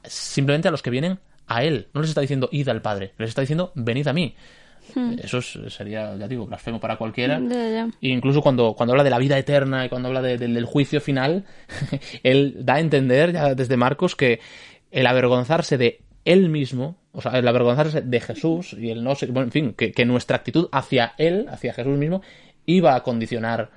[0.05, 1.87] simplemente a los que vienen a Él.
[1.93, 4.35] No les está diciendo id al Padre, les está diciendo venid a mí.
[4.95, 5.15] Hmm.
[5.21, 7.39] Eso sería, ya digo, blasfemo para cualquiera.
[8.01, 11.45] incluso cuando, cuando habla de la vida eterna y cuando habla del juicio final,
[12.23, 14.39] él da a entender ya desde Marcos que
[14.91, 19.31] el avergonzarse de él mismo, o sea, el avergonzarse de Jesús y el no ser,
[19.31, 22.21] bueno, en fin, que, nuestra actitud hacia él, hacia Jesús mismo,
[22.65, 23.71] iba a condicionar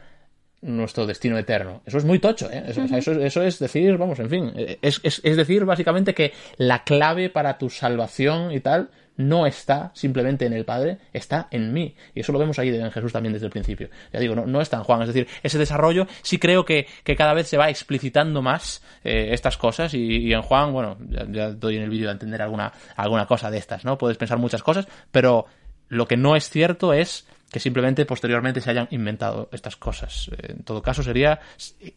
[0.67, 1.83] nuestro destino eterno.
[1.87, 2.65] Eso es muy tocho, ¿eh?
[2.69, 4.53] Eso, es decir, vamos, en fin,
[4.83, 10.47] es, es decir básicamente que la clave para tu salvación y tal no está simplemente
[10.47, 11.95] en el Padre, está en mí.
[12.15, 13.89] Y eso lo vemos ahí en Jesús también desde el principio.
[14.13, 15.03] Ya digo, no, está en Juan.
[15.03, 16.87] Es decir, ese desarrollo sí creo que,
[17.17, 20.99] cada vez se va explicitando más eh, estas cosas y, en Juan, bueno,
[21.31, 23.97] ya, doy en el vídeo a entender alguna, alguna cosa de estas, ¿no?
[23.97, 25.47] Puedes pensar muchas cosas, pero
[25.89, 30.31] lo que no es cierto es que simplemente posteriormente se hayan inventado estas cosas.
[30.43, 31.41] En todo caso, sería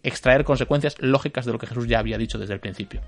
[0.04, 3.02] extraer consecuencias lógicas de lo que Jesús ya había dicho desde el principio.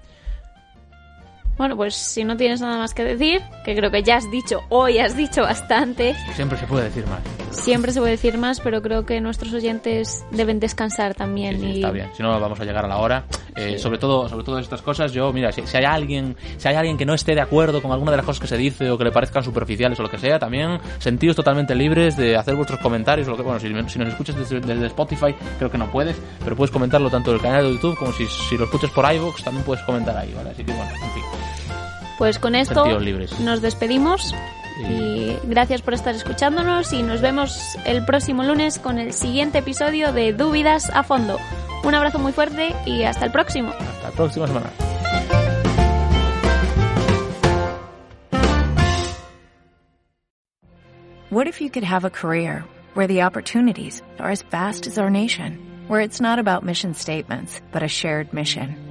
[1.61, 4.61] Bueno, pues si no tienes nada más que decir, que creo que ya has dicho,
[4.69, 6.15] hoy has dicho bastante.
[6.33, 7.19] Siempre se puede decir más.
[7.51, 11.63] Siempre se puede decir más, pero creo que nuestros oyentes deben descansar también.
[11.63, 11.75] y...
[11.75, 13.25] Está bien, si no vamos a llegar a la hora.
[13.55, 16.97] Eh, sobre todo, sobre todo estas cosas, yo, mira, si, hay alguien, si hay alguien
[16.97, 19.03] que no esté de acuerdo con alguna de las cosas que se dice o que
[19.03, 23.27] le parezcan superficiales o lo que sea, también sentidos totalmente libres de hacer vuestros comentarios
[23.27, 26.71] o lo que, bueno, si, nos escuchas desde, Spotify, creo que no puedes, pero puedes
[26.71, 29.63] comentarlo tanto en el canal de YouTube como si, si lo escuchas por iVoox, también
[29.63, 30.49] puedes comentar ahí, ¿vale?
[30.49, 31.50] Así que bueno, en fin.
[32.21, 32.85] Pues con esto
[33.39, 34.35] nos despedimos.
[34.87, 40.13] Y gracias por estar escuchándonos y nos vemos el próximo lunes con el siguiente episodio
[40.13, 41.39] de Dúvidas a Fondo.
[41.83, 43.69] Un abrazo muy fuerte y hasta el próximo.
[43.71, 44.69] Hasta la próxima semana.
[51.31, 55.09] What if you could have a career where the opportunities are as vast as our
[55.09, 55.57] nation,
[55.87, 58.90] where it's not about mission statements, but a shared mission?